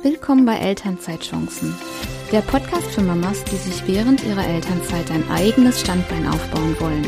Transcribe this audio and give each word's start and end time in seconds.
Willkommen 0.00 0.46
bei 0.46 0.56
Elternzeitchancen, 0.56 1.74
der 2.30 2.40
Podcast 2.42 2.86
für 2.92 3.02
Mamas, 3.02 3.42
die 3.42 3.56
sich 3.56 3.84
während 3.88 4.22
ihrer 4.22 4.46
Elternzeit 4.46 5.10
ein 5.10 5.28
eigenes 5.28 5.80
Standbein 5.80 6.24
aufbauen 6.28 6.76
wollen. 6.78 7.04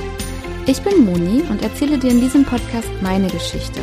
Ich 0.66 0.82
bin 0.82 1.04
Moni 1.04 1.42
und 1.48 1.62
erzähle 1.62 1.98
dir 1.98 2.10
in 2.10 2.20
diesem 2.20 2.44
Podcast 2.44 2.88
meine 3.00 3.28
Geschichte. 3.28 3.80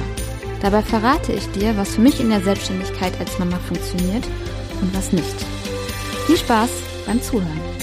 Dabei 0.62 0.82
verrate 0.82 1.32
ich 1.32 1.48
dir, 1.52 1.78
was 1.78 1.96
für 1.96 2.02
mich 2.02 2.20
in 2.20 2.30
der 2.30 2.42
Selbstständigkeit 2.42 3.18
als 3.22 3.40
Mama 3.40 3.58
funktioniert 3.60 4.26
und 4.82 4.94
was 4.94 5.14
nicht. 5.14 5.36
Viel 6.26 6.38
Spaß 6.38 6.70
beim 7.06 7.22
Zuhören. 7.22 7.77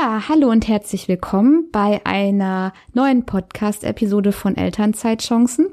Ja, 0.00 0.28
hallo 0.30 0.48
und 0.48 0.66
herzlich 0.66 1.08
willkommen 1.08 1.68
bei 1.72 2.00
einer 2.04 2.72
neuen 2.94 3.26
Podcast-Episode 3.26 4.32
von 4.32 4.56
Elternzeitchancen. 4.56 5.66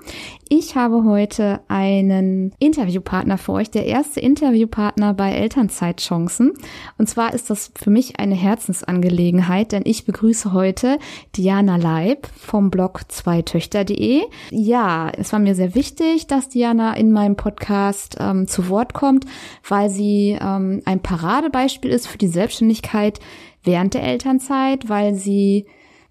Ich 0.50 0.76
habe 0.76 1.06
heute 1.06 1.62
einen 1.70 2.54
Interviewpartner 2.60 3.38
für 3.38 3.54
euch, 3.54 3.72
der 3.72 3.86
erste 3.86 4.20
Interviewpartner 4.20 5.14
bei 5.14 5.32
Elternzeitchancen. 5.32 6.54
Und 6.98 7.08
zwar 7.08 7.34
ist 7.34 7.50
das 7.50 7.72
für 7.76 7.90
mich 7.90 8.20
eine 8.20 8.36
Herzensangelegenheit, 8.36 9.72
denn 9.72 9.84
ich 9.86 10.04
begrüße 10.04 10.52
heute 10.52 11.00
Diana 11.38 11.78
Leib 11.78 12.28
vom 12.36 12.70
Blog 12.70 13.04
zweitöchter.de. 13.08 14.24
Ja, 14.50 15.10
es 15.10 15.32
war 15.32 15.40
mir 15.40 15.56
sehr 15.56 15.74
wichtig, 15.74 16.28
dass 16.28 16.50
Diana 16.50 16.98
in 16.98 17.14
meinem 17.14 17.38
Podcast 17.38 18.18
ähm, 18.20 18.46
zu 18.48 18.68
Wort 18.68 18.94
kommt, 18.94 19.26
weil 19.70 19.90
sie 19.90 20.38
ähm, 20.42 20.82
ein 20.84 21.02
Paradebeispiel 21.02 21.92
ist 21.92 22.08
für 22.08 22.18
die 22.18 22.28
Selbstständigkeit 22.28 23.22
während 23.68 23.94
der 23.94 24.04
Elternzeit, 24.04 24.90
weil 24.90 25.14
sie 25.14 25.68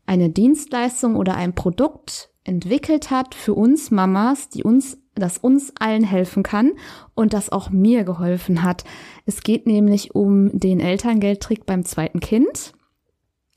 eine 0.06 0.30
Dienstleistung 0.30 1.16
oder 1.16 1.34
ein 1.34 1.54
Produkt 1.54 2.30
entwickelt 2.44 3.10
hat 3.10 3.34
für 3.34 3.54
uns 3.54 3.90
Mamas, 3.90 4.48
die 4.48 4.62
uns, 4.62 4.98
das 5.16 5.38
uns 5.38 5.72
allen 5.80 6.04
helfen 6.04 6.44
kann 6.44 6.72
und 7.14 7.32
das 7.32 7.50
auch 7.50 7.70
mir 7.70 8.04
geholfen 8.04 8.62
hat. 8.62 8.84
Es 9.24 9.42
geht 9.42 9.66
nämlich 9.66 10.14
um 10.14 10.56
den 10.56 10.78
Elterngeldtrick 10.78 11.66
beim 11.66 11.84
zweiten 11.84 12.20
Kind. 12.20 12.72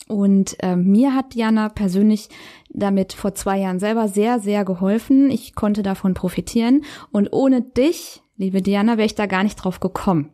Und 0.08 0.56
äh, 0.64 0.76
mir 0.76 1.14
hat 1.14 1.36
Diana 1.36 1.70
persönlich 1.70 2.30
damit 2.72 3.14
vor 3.14 3.36
zwei 3.36 3.60
Jahren 3.60 3.80
selber 3.80 4.08
sehr, 4.08 4.40
sehr 4.40 4.66
geholfen. 4.66 5.30
Ich 5.30 5.54
konnte 5.54 5.84
davon 5.84 6.16
profitieren. 6.16 6.84
Und 7.12 7.32
ohne 7.32 7.62
dich 7.62 8.24
Liebe 8.40 8.62
Diana, 8.62 8.96
wäre 8.96 9.06
ich 9.06 9.16
da 9.16 9.26
gar 9.26 9.44
nicht 9.44 9.58
drauf 9.58 9.82
gekommen. 9.82 10.32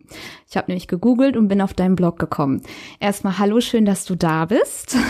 Ich 0.48 0.58
habe 0.58 0.67
nämlich 0.67 0.88
gegoogelt 0.88 1.36
und 1.36 1.48
bin 1.48 1.59
auf 1.59 1.73
deinen 1.73 1.95
Blog 1.95 2.20
gekommen. 2.20 2.61
Erstmal 3.00 3.39
hallo, 3.39 3.61
schön, 3.61 3.84
dass 3.84 4.06
du 4.06 4.16
da 4.16 4.45
bist. 4.45 4.95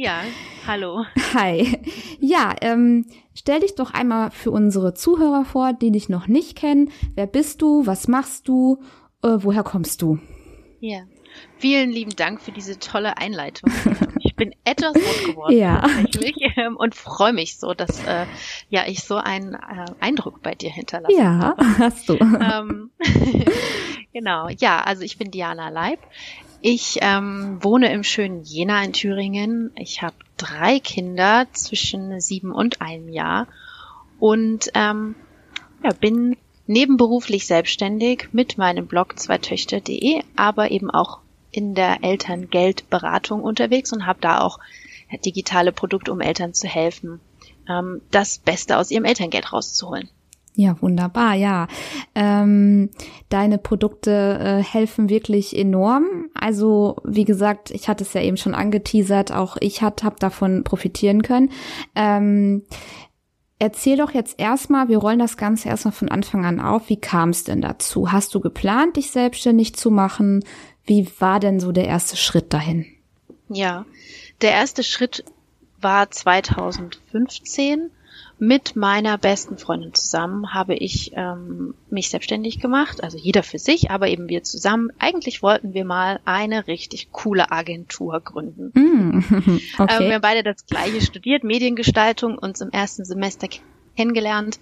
Ja, 0.00 0.22
hallo. 0.64 1.04
Hi. 1.34 1.76
Ja, 2.20 2.54
ähm, 2.60 3.06
stell 3.34 3.58
dich 3.58 3.74
doch 3.74 3.92
einmal 3.92 4.30
für 4.30 4.52
unsere 4.52 4.94
Zuhörer 4.94 5.44
vor, 5.44 5.72
die 5.72 5.90
dich 5.90 6.08
noch 6.08 6.28
nicht 6.28 6.56
kennen. 6.56 6.92
Wer 7.16 7.26
bist 7.26 7.62
du? 7.62 7.84
Was 7.84 8.06
machst 8.06 8.46
du? 8.46 8.80
Äh, 9.24 9.38
woher 9.40 9.64
kommst 9.64 10.00
du? 10.00 10.20
Ja, 10.78 11.00
vielen 11.56 11.90
lieben 11.90 12.14
Dank 12.14 12.40
für 12.40 12.52
diese 12.52 12.78
tolle 12.78 13.18
Einleitung. 13.18 13.72
Ich 14.38 14.46
bin 14.46 14.54
etwas 14.64 14.94
rot 14.94 15.24
geworden 15.34 15.56
Ja. 15.58 15.80
tatsächlich 15.80 16.52
ähm, 16.56 16.76
und 16.76 16.94
freue 16.94 17.32
mich 17.32 17.58
so, 17.58 17.74
dass 17.74 18.04
äh, 18.04 18.26
ja 18.70 18.84
ich 18.86 19.02
so 19.02 19.16
einen 19.16 19.54
äh, 19.54 19.86
Eindruck 20.00 20.42
bei 20.42 20.54
dir 20.54 20.70
hinterlasse. 20.70 21.16
Ja, 21.16 21.56
hast 21.78 22.08
du. 22.08 22.14
Ähm, 22.14 22.90
genau, 24.12 24.48
ja, 24.48 24.80
also 24.80 25.02
ich 25.02 25.18
bin 25.18 25.30
Diana 25.30 25.70
Leib. 25.70 25.98
Ich 26.60 26.98
ähm, 27.02 27.58
wohne 27.62 27.92
im 27.92 28.04
schönen 28.04 28.42
Jena 28.44 28.82
in 28.82 28.92
Thüringen. 28.92 29.72
Ich 29.76 30.02
habe 30.02 30.14
drei 30.36 30.78
Kinder 30.78 31.46
zwischen 31.52 32.20
sieben 32.20 32.52
und 32.52 32.80
einem 32.80 33.08
Jahr 33.08 33.46
und 34.20 34.70
ähm, 34.74 35.14
ja, 35.82 35.90
bin 35.92 36.36
nebenberuflich 36.66 37.46
selbstständig 37.46 38.28
mit 38.32 38.58
meinem 38.58 38.86
Blog 38.86 39.18
zweitöchter.de, 39.18 40.22
aber 40.36 40.70
eben 40.70 40.90
auch 40.90 41.18
in 41.50 41.74
der 41.74 42.04
Elterngeldberatung 42.04 43.42
unterwegs 43.42 43.92
und 43.92 44.06
habe 44.06 44.20
da 44.20 44.40
auch 44.40 44.58
digitale 45.24 45.72
Produkte, 45.72 46.12
um 46.12 46.20
Eltern 46.20 46.54
zu 46.54 46.66
helfen, 46.66 47.20
ähm, 47.68 48.02
das 48.10 48.38
Beste 48.38 48.76
aus 48.76 48.90
ihrem 48.90 49.04
Elterngeld 49.04 49.52
rauszuholen. 49.52 50.08
Ja, 50.54 50.76
wunderbar, 50.82 51.34
ja. 51.34 51.68
Ähm, 52.16 52.90
deine 53.28 53.58
Produkte 53.58 54.10
äh, 54.40 54.62
helfen 54.64 55.08
wirklich 55.08 55.56
enorm. 55.56 56.30
Also, 56.34 56.96
wie 57.04 57.24
gesagt, 57.24 57.70
ich 57.70 57.88
hatte 57.88 58.02
es 58.02 58.12
ja 58.12 58.22
eben 58.22 58.36
schon 58.36 58.56
angeteasert, 58.56 59.30
auch 59.30 59.56
ich 59.60 59.82
habe 59.82 60.02
hab 60.02 60.18
davon 60.18 60.64
profitieren 60.64 61.22
können. 61.22 61.52
Ähm, 61.94 62.64
erzähl 63.60 63.98
doch 63.98 64.10
jetzt 64.10 64.40
erstmal, 64.40 64.88
wir 64.88 64.98
rollen 64.98 65.20
das 65.20 65.36
Ganze 65.36 65.68
erstmal 65.68 65.92
von 65.92 66.08
Anfang 66.08 66.44
an 66.44 66.58
auf. 66.58 66.88
Wie 66.88 67.00
kam 67.00 67.28
es 67.28 67.44
denn 67.44 67.60
dazu? 67.60 68.10
Hast 68.10 68.34
du 68.34 68.40
geplant, 68.40 68.96
dich 68.96 69.12
selbstständig 69.12 69.76
zu 69.76 69.92
machen? 69.92 70.44
Wie 70.88 71.06
war 71.18 71.38
denn 71.38 71.60
so 71.60 71.70
der 71.70 71.86
erste 71.86 72.16
Schritt 72.16 72.54
dahin? 72.54 72.86
Ja, 73.50 73.84
der 74.40 74.52
erste 74.52 74.82
Schritt 74.82 75.22
war 75.80 76.10
2015. 76.10 77.90
Mit 78.40 78.74
meiner 78.76 79.18
besten 79.18 79.58
Freundin 79.58 79.92
zusammen 79.94 80.54
habe 80.54 80.74
ich 80.76 81.10
ähm, 81.14 81.74
mich 81.90 82.08
selbstständig 82.08 82.60
gemacht, 82.60 83.02
also 83.02 83.18
jeder 83.18 83.42
für 83.42 83.58
sich, 83.58 83.90
aber 83.90 84.08
eben 84.08 84.28
wir 84.28 84.44
zusammen. 84.44 84.90
Eigentlich 84.98 85.42
wollten 85.42 85.74
wir 85.74 85.84
mal 85.84 86.20
eine 86.24 86.68
richtig 86.68 87.10
coole 87.10 87.50
Agentur 87.50 88.20
gründen. 88.20 88.70
Mm, 88.74 89.18
okay. 89.78 89.96
Ähm, 90.02 90.06
wir 90.06 90.14
haben 90.14 90.22
beide 90.22 90.42
das 90.44 90.66
gleiche 90.66 91.00
studiert, 91.02 91.42
Mediengestaltung, 91.44 92.38
uns 92.38 92.60
im 92.60 92.70
ersten 92.70 93.04
Semester 93.04 93.48
kennengelernt 93.96 94.60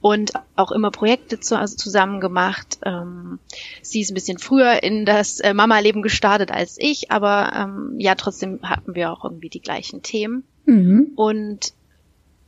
und 0.00 0.32
auch 0.54 0.72
immer 0.72 0.90
Projekte 0.90 1.40
zu, 1.40 1.58
also 1.58 1.76
zusammen 1.76 2.20
gemacht. 2.20 2.78
Ähm, 2.84 3.38
sie 3.82 4.00
ist 4.00 4.10
ein 4.10 4.14
bisschen 4.14 4.38
früher 4.38 4.82
in 4.82 5.04
das 5.04 5.40
äh, 5.40 5.54
Mama-Leben 5.54 6.02
gestartet 6.02 6.50
als 6.50 6.76
ich, 6.78 7.10
aber 7.10 7.52
ähm, 7.54 7.94
ja, 7.98 8.14
trotzdem 8.14 8.60
hatten 8.62 8.94
wir 8.94 9.12
auch 9.12 9.24
irgendwie 9.24 9.48
die 9.48 9.62
gleichen 9.62 10.02
Themen. 10.02 10.44
Mhm. 10.66 11.12
Und 11.16 11.72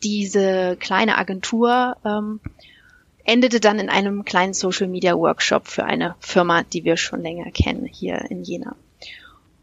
diese 0.02 0.76
kleine 0.78 1.18
Agentur 1.18 1.96
ähm, 2.04 2.40
endete 3.24 3.60
dann 3.60 3.78
in 3.78 3.88
einem 3.88 4.24
kleinen 4.24 4.54
Social 4.54 4.88
Media 4.88 5.16
Workshop 5.16 5.68
für 5.68 5.84
eine 5.84 6.14
Firma, 6.20 6.62
die 6.62 6.84
wir 6.84 6.96
schon 6.96 7.22
länger 7.22 7.50
kennen 7.50 7.86
hier 7.86 8.24
in 8.30 8.42
Jena. 8.42 8.76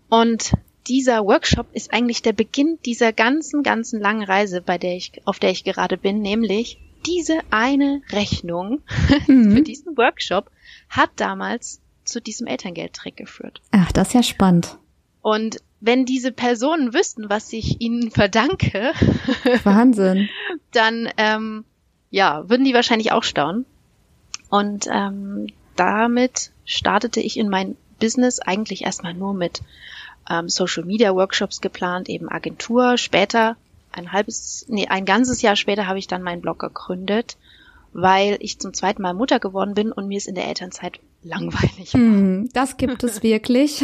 Und 0.10 0.54
dieser 0.88 1.26
Workshop 1.26 1.68
ist 1.74 1.92
eigentlich 1.92 2.22
der 2.22 2.34
Beginn 2.34 2.78
dieser 2.86 3.12
ganzen, 3.12 3.64
ganzen 3.64 4.00
langen 4.00 4.24
Reise, 4.24 4.62
bei 4.62 4.78
der 4.78 4.96
ich, 4.96 5.14
auf 5.26 5.40
der 5.40 5.50
ich 5.50 5.64
gerade 5.64 5.98
bin, 5.98 6.22
nämlich 6.22 6.78
diese 7.06 7.40
eine 7.52 8.02
Rechnung 8.12 8.82
Mhm. 9.28 9.52
für 9.56 9.62
diesen 9.62 9.98
Workshop 9.98 10.52
hat 10.90 11.10
damals 11.16 11.80
zu 12.04 12.20
diesem 12.22 12.48
Elterngeldtrick 12.48 13.16
geführt. 13.18 13.62
Ach, 13.72 13.92
das 13.92 14.10
ist 14.10 14.14
ja 14.14 14.24
spannend. 14.24 14.78
Und 15.22 15.58
wenn 15.80 16.06
diese 16.06 16.32
Personen 16.32 16.94
wüssten, 16.94 17.30
was 17.30 17.52
ich 17.54 17.82
ihnen 17.82 18.12
verdanke, 18.12 18.92
Wahnsinn. 19.64 20.30
dann 20.72 21.10
ähm, 21.18 21.66
ja, 22.12 22.48
würden 22.50 22.64
die 22.64 22.74
wahrscheinlich 22.74 23.12
auch 23.12 23.24
staunen. 23.24 23.66
Und 24.50 24.88
ähm, 24.92 25.48
damit 25.76 26.52
startete 26.66 27.20
ich 27.20 27.38
in 27.38 27.50
mein 27.50 27.76
Business 28.00 28.40
eigentlich 28.40 28.84
erstmal 28.84 29.14
nur 29.14 29.34
mit 29.34 29.62
ähm, 30.30 30.48
Social 30.50 30.86
Media 30.86 31.14
Workshops 31.16 31.62
geplant, 31.62 32.10
eben 32.10 32.30
Agentur. 32.30 32.98
Später, 32.98 33.58
ein 33.96 34.12
halbes, 34.12 34.66
nee, 34.70 34.88
ein 34.88 35.06
ganzes 35.06 35.42
Jahr 35.42 35.56
später 35.56 35.88
habe 35.88 36.00
ich 36.00 36.08
dann 36.08 36.22
meinen 36.24 36.42
Blog 36.42 36.60
gegründet, 36.60 37.38
weil 37.94 38.38
ich 38.42 38.60
zum 38.60 38.74
zweiten 38.74 39.02
Mal 39.02 39.14
Mutter 39.14 39.40
geworden 39.40 39.74
bin 39.74 39.92
und 39.92 40.08
mir 40.08 40.18
es 40.18 40.28
in 40.28 40.36
der 40.36 40.48
Elternzeit 40.48 41.00
langweilig 41.24 41.94
war. 41.94 42.02
Hm, 42.02 42.50
das 42.54 42.78
gibt 42.78 43.04
es 43.04 43.24
wirklich. 43.24 43.82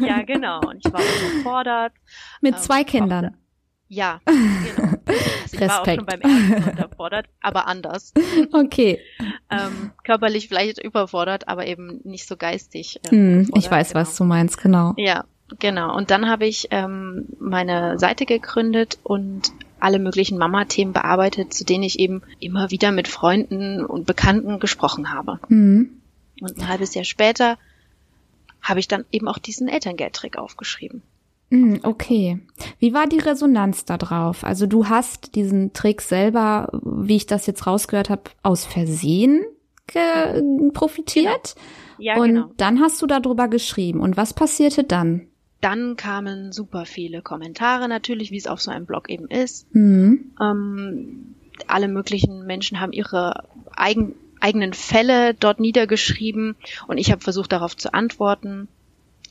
Ja, 0.00 0.22
genau. 0.22 0.60
Und 0.60 0.84
ich 0.84 0.92
war 0.92 1.00
unterfordert. 1.00 1.92
Mit 2.40 2.54
Ähm, 2.54 2.60
zwei 2.60 2.82
Kindern. 2.84 3.24
brauchte- 3.26 3.38
Ja, 3.88 4.20
genau. 4.26 4.88
Also 5.06 5.54
ich 5.54 5.60
war 5.60 5.82
auch 5.82 5.84
schon 5.86 6.06
beim 6.06 6.20
ersten 6.22 6.70
unterfordert, 6.70 7.26
aber 7.40 7.66
anders. 7.66 8.12
Okay. 8.52 8.98
Ähm, 9.50 9.92
körperlich 10.04 10.48
vielleicht 10.48 10.82
überfordert, 10.82 11.46
aber 11.48 11.66
eben 11.66 12.00
nicht 12.04 12.26
so 12.26 12.36
geistig. 12.38 13.00
äh, 13.04 13.10
Hm, 13.10 13.40
ich 13.42 13.48
überfordert, 13.48 13.70
weiß, 13.72 13.88
genau. 13.92 14.00
was 14.00 14.16
du 14.16 14.24
meinst, 14.24 14.56
genau. 14.62 14.94
Ja, 14.96 15.24
genau. 15.58 15.96
Und 15.96 16.10
dann 16.10 16.28
habe 16.28 16.46
ich 16.46 16.68
ähm, 16.70 17.26
meine 17.38 17.98
Seite 17.98 18.26
gegründet 18.26 18.98
und 19.02 19.52
alle 19.80 19.98
möglichen 19.98 20.38
Mama-Themen 20.38 20.92
bearbeitet, 20.92 21.52
zu 21.52 21.64
denen 21.64 21.82
ich 21.82 21.98
eben 21.98 22.22
immer 22.38 22.70
wieder 22.70 22.92
mit 22.92 23.08
Freunden 23.08 23.84
und 23.84 24.06
Bekannten 24.06 24.60
gesprochen 24.60 25.12
habe. 25.12 25.40
Hm. 25.48 25.90
Und 26.40 26.58
ein 26.58 26.68
halbes 26.68 26.94
Jahr 26.94 27.04
später 27.04 27.58
habe 28.60 28.80
ich 28.80 28.88
dann 28.88 29.04
eben 29.10 29.28
auch 29.28 29.38
diesen 29.38 29.68
Elterngeldtrick 29.68 30.38
aufgeschrieben. 30.38 31.02
Hm, 31.50 31.80
Okay. 31.82 32.38
Wie 32.78 32.94
war 32.94 33.06
die 33.06 33.18
Resonanz 33.18 33.84
da 33.84 33.98
drauf? 33.98 34.44
Also 34.44 34.66
du 34.66 34.88
hast 34.88 35.34
diesen 35.34 35.72
Trick 35.72 36.00
selber, 36.00 36.68
wie 36.82 37.16
ich 37.16 37.26
das 37.26 37.46
jetzt 37.46 37.66
rausgehört 37.66 38.08
habe, 38.08 38.22
aus 38.42 38.64
Versehen 38.64 39.44
ge 39.86 40.70
profitiert. 40.72 41.54
Ja, 41.98 42.16
und 42.16 42.34
genau. 42.34 42.50
dann 42.56 42.80
hast 42.80 43.02
du 43.02 43.06
darüber 43.06 43.48
geschrieben. 43.48 44.00
Und 44.00 44.16
was 44.16 44.32
passierte 44.32 44.84
dann? 44.84 45.28
Dann 45.62 45.96
kamen 45.96 46.52
super 46.52 46.84
viele 46.84 47.22
Kommentare 47.22 47.88
natürlich, 47.88 48.30
wie 48.32 48.36
es 48.36 48.46
auf 48.46 48.60
so 48.60 48.70
einem 48.70 48.84
Blog 48.84 49.08
eben 49.08 49.28
ist. 49.28 49.66
Hm. 49.72 50.34
Ähm, 50.40 51.34
alle 51.66 51.88
möglichen 51.88 52.44
Menschen 52.44 52.80
haben 52.80 52.92
ihre 52.92 53.44
eigen, 53.76 54.14
eigenen 54.40 54.74
Fälle 54.74 55.34
dort 55.34 55.60
niedergeschrieben 55.60 56.56
und 56.88 56.98
ich 56.98 57.12
habe 57.12 57.22
versucht 57.22 57.52
darauf 57.52 57.76
zu 57.76 57.94
antworten 57.94 58.68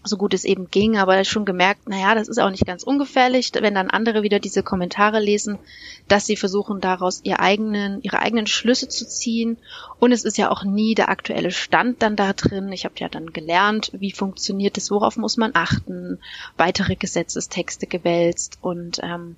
so 0.04 0.18
gut 0.18 0.34
es 0.34 0.46
eben 0.46 0.70
ging, 0.72 0.98
aber 0.98 1.24
schon 1.24 1.46
gemerkt, 1.46 1.88
naja, 1.88 2.16
das 2.16 2.28
ist 2.28 2.40
auch 2.40 2.50
nicht 2.50 2.66
ganz 2.66 2.84
ungefährlich, 2.84 3.52
wenn 3.54 3.76
dann 3.76 3.90
andere 3.90 4.24
wieder 4.24 4.40
diese 4.40 4.64
Kommentare 4.64 5.20
lesen, 5.20 5.60
dass 6.08 6.26
sie 6.26 6.36
versuchen, 6.36 6.82
daraus 6.82 7.22
ihr 7.24 7.40
eigenen, 7.40 8.02
ihre 8.02 8.20
eigenen 8.20 8.48
Schlüsse 8.48 8.88
zu 8.88 9.08
ziehen. 9.08 9.58
Und 10.00 10.12
es 10.12 10.24
ist 10.24 10.38
ja 10.38 10.50
auch 10.50 10.64
nie 10.64 10.96
der 10.96 11.10
aktuelle 11.10 11.52
Stand 11.52 12.02
dann 12.02 12.16
da 12.16 12.34
drin. 12.34 12.72
Ich 12.72 12.86
habe 12.86 12.96
ja 12.98 13.10
dann 13.10 13.34
gelernt, 13.34 13.92
wie 13.94 14.12
funktioniert 14.12 14.78
es, 14.78 14.90
worauf 14.90 15.18
muss 15.18 15.38
man 15.38 15.52
achten, 15.54 16.20
weitere 16.58 16.96
Gesetzestexte 16.96 17.86
gewälzt 17.86 18.58
und 18.62 19.00
ähm, 19.04 19.36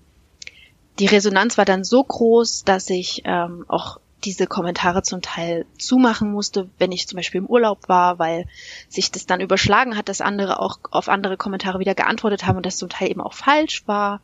die 0.99 1.07
Resonanz 1.07 1.57
war 1.57 1.65
dann 1.65 1.83
so 1.83 2.03
groß, 2.03 2.65
dass 2.65 2.89
ich 2.89 3.23
ähm, 3.25 3.65
auch 3.67 3.99
diese 4.23 4.47
Kommentare 4.47 5.03
zum 5.03 5.21
Teil 5.21 5.65
zumachen 5.77 6.31
musste, 6.31 6.69
wenn 6.77 6.91
ich 6.91 7.07
zum 7.07 7.17
Beispiel 7.17 7.39
im 7.39 7.47
Urlaub 7.47 7.89
war, 7.89 8.19
weil 8.19 8.45
sich 8.89 9.11
das 9.11 9.25
dann 9.25 9.41
überschlagen 9.41 9.97
hat, 9.97 10.09
dass 10.09 10.21
andere 10.21 10.59
auch 10.59 10.79
auf 10.91 11.09
andere 11.09 11.37
Kommentare 11.37 11.79
wieder 11.79 11.95
geantwortet 11.95 12.45
haben 12.45 12.57
und 12.57 12.65
das 12.65 12.77
zum 12.77 12.89
Teil 12.89 13.09
eben 13.09 13.21
auch 13.21 13.33
falsch 13.33 13.87
war. 13.87 14.21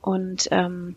Und 0.00 0.48
ähm, 0.50 0.96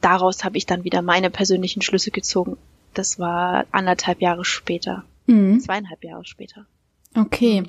daraus 0.00 0.44
habe 0.44 0.58
ich 0.58 0.66
dann 0.66 0.84
wieder 0.84 1.02
meine 1.02 1.30
persönlichen 1.30 1.82
Schlüsse 1.82 2.10
gezogen. 2.10 2.56
Das 2.92 3.18
war 3.18 3.64
anderthalb 3.72 4.20
Jahre 4.20 4.44
später, 4.44 5.04
mhm. 5.26 5.60
zweieinhalb 5.60 6.04
Jahre 6.04 6.24
später. 6.24 6.66
Okay. 7.16 7.64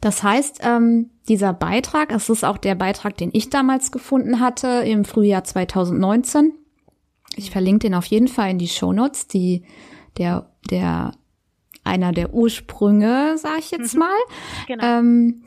Das 0.00 0.22
heißt, 0.22 0.60
ähm, 0.62 1.10
dieser 1.28 1.52
Beitrag, 1.52 2.12
es 2.12 2.28
ist 2.28 2.44
auch 2.44 2.58
der 2.58 2.74
Beitrag, 2.74 3.16
den 3.16 3.30
ich 3.32 3.50
damals 3.50 3.90
gefunden 3.90 4.40
hatte 4.40 4.68
im 4.86 5.04
Frühjahr 5.04 5.44
2019 5.44 6.52
ich 7.38 7.50
verlinke 7.50 7.80
den 7.80 7.94
auf 7.94 8.06
jeden 8.06 8.28
Fall 8.28 8.50
in 8.50 8.58
die 8.58 8.68
Shownotes, 8.68 9.28
die 9.28 9.64
der 10.18 10.50
der 10.70 11.12
einer 11.84 12.12
der 12.12 12.34
Ursprünge, 12.34 13.36
sag 13.38 13.58
ich 13.58 13.70
jetzt 13.70 13.94
mhm. 13.94 14.00
mal. 14.00 14.18
Genau. 14.66 14.84
Ähm, 14.84 15.42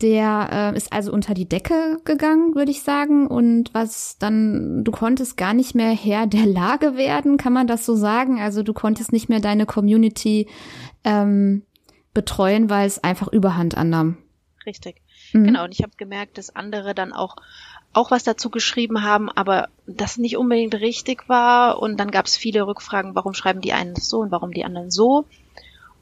der 0.00 0.72
äh, 0.74 0.76
ist 0.76 0.92
also 0.92 1.12
unter 1.12 1.34
die 1.34 1.48
Decke 1.48 1.98
gegangen, 2.04 2.54
würde 2.54 2.70
ich 2.70 2.82
sagen. 2.82 3.26
Und 3.26 3.74
was 3.74 4.16
dann, 4.18 4.84
du 4.84 4.92
konntest 4.92 5.36
gar 5.36 5.54
nicht 5.54 5.74
mehr 5.74 5.90
Herr 5.90 6.26
der 6.26 6.46
Lage 6.46 6.96
werden, 6.96 7.36
kann 7.36 7.52
man 7.52 7.66
das 7.66 7.84
so 7.84 7.96
sagen? 7.96 8.40
Also 8.40 8.62
du 8.62 8.72
konntest 8.72 9.12
nicht 9.12 9.28
mehr 9.28 9.40
deine 9.40 9.66
Community 9.66 10.48
ähm, 11.02 11.64
betreuen, 12.14 12.70
weil 12.70 12.86
es 12.86 13.02
einfach 13.02 13.28
Überhand 13.28 13.76
annahm. 13.76 14.18
Richtig. 14.66 15.02
Mhm. 15.32 15.44
Genau. 15.44 15.64
Und 15.64 15.72
ich 15.72 15.82
habe 15.82 15.92
gemerkt, 15.96 16.38
dass 16.38 16.54
andere 16.54 16.94
dann 16.94 17.12
auch 17.12 17.34
auch 17.98 18.12
was 18.12 18.22
dazu 18.22 18.48
geschrieben 18.48 19.02
haben, 19.02 19.28
aber 19.28 19.68
das 19.86 20.18
nicht 20.18 20.36
unbedingt 20.36 20.76
richtig 20.76 21.28
war. 21.28 21.80
Und 21.82 21.98
dann 21.98 22.12
gab 22.12 22.26
es 22.26 22.36
viele 22.36 22.66
Rückfragen, 22.66 23.16
warum 23.16 23.34
schreiben 23.34 23.60
die 23.60 23.72
einen 23.72 23.96
so 23.96 24.20
und 24.20 24.30
warum 24.30 24.54
die 24.54 24.64
anderen 24.64 24.92
so. 24.92 25.26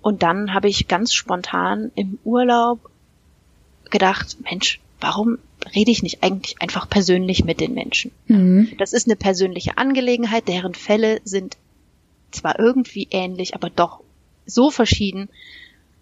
Und 0.03 0.23
dann 0.23 0.53
habe 0.53 0.69
ich 0.69 0.89
ganz 0.89 1.15
spontan 1.15 1.91
im 1.95 2.19
Urlaub 2.23 2.91
gedacht, 3.91 4.37
Mensch, 4.43 4.79
warum 5.01 5.39
rede 5.75 5.91
ich 5.91 6.03
nicht 6.03 6.23
eigentlich 6.23 6.61
einfach 6.61 6.89
persönlich 6.89 7.45
mit 7.45 7.61
den 7.61 7.73
Menschen? 7.73 8.13
Mhm. 8.27 8.73
Das 8.79 8.93
ist 8.93 9.09
eine 9.09 9.17
persönliche 9.17 9.79
Angelegenheit, 9.79 10.49
deren 10.49 10.75
Fälle 10.75 11.21
sind 11.25 11.57
zwar 12.31 12.59
irgendwie 12.59 13.09
ähnlich, 13.11 13.55
aber 13.55 13.71
doch 13.71 14.01
so 14.45 14.71
verschieden, 14.71 15.31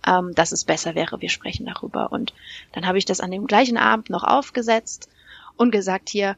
ähm, 0.04 0.34
dass 0.34 0.50
es 0.50 0.64
besser 0.64 0.96
wäre, 0.96 1.20
wir 1.20 1.30
sprechen 1.30 1.66
darüber. 1.66 2.10
Und 2.10 2.34
dann 2.72 2.84
habe 2.86 2.98
ich 2.98 3.04
das 3.04 3.20
an 3.20 3.30
dem 3.30 3.46
gleichen 3.46 3.76
Abend 3.76 4.10
noch 4.10 4.24
aufgesetzt 4.24 5.08
und 5.56 5.70
gesagt 5.70 6.08
hier, 6.08 6.36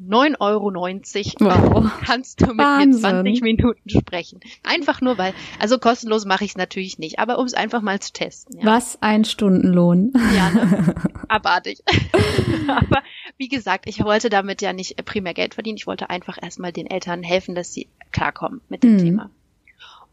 9,90 0.00 1.40
Euro 1.40 1.84
wow. 1.84 1.90
kannst 2.04 2.40
du 2.40 2.46
mit 2.46 2.58
Wahnsinn. 2.58 3.02
mir 3.02 3.34
20 3.34 3.42
Minuten 3.42 3.90
sprechen. 3.90 4.40
Einfach 4.62 5.00
nur, 5.00 5.18
weil, 5.18 5.34
also 5.58 5.78
kostenlos 5.78 6.24
mache 6.24 6.44
ich 6.44 6.52
es 6.52 6.56
natürlich 6.56 6.98
nicht, 6.98 7.18
aber 7.18 7.38
um 7.38 7.46
es 7.46 7.54
einfach 7.54 7.82
mal 7.82 7.98
zu 7.98 8.12
testen. 8.12 8.60
Ja. 8.60 8.66
Was 8.66 9.02
ein 9.02 9.24
Stundenlohn. 9.24 10.12
Ja, 10.36 10.50
ne? 10.50 10.94
abartig. 11.28 11.82
aber 12.68 13.02
wie 13.38 13.48
gesagt, 13.48 13.88
ich 13.88 14.02
wollte 14.04 14.30
damit 14.30 14.62
ja 14.62 14.72
nicht 14.72 15.04
primär 15.04 15.34
Geld 15.34 15.54
verdienen. 15.54 15.78
Ich 15.78 15.88
wollte 15.88 16.10
einfach 16.10 16.38
erstmal 16.40 16.72
den 16.72 16.86
Eltern 16.86 17.24
helfen, 17.24 17.56
dass 17.56 17.72
sie 17.72 17.88
klarkommen 18.12 18.60
mit 18.68 18.84
dem 18.84 18.94
mhm. 18.94 18.98
Thema. 18.98 19.30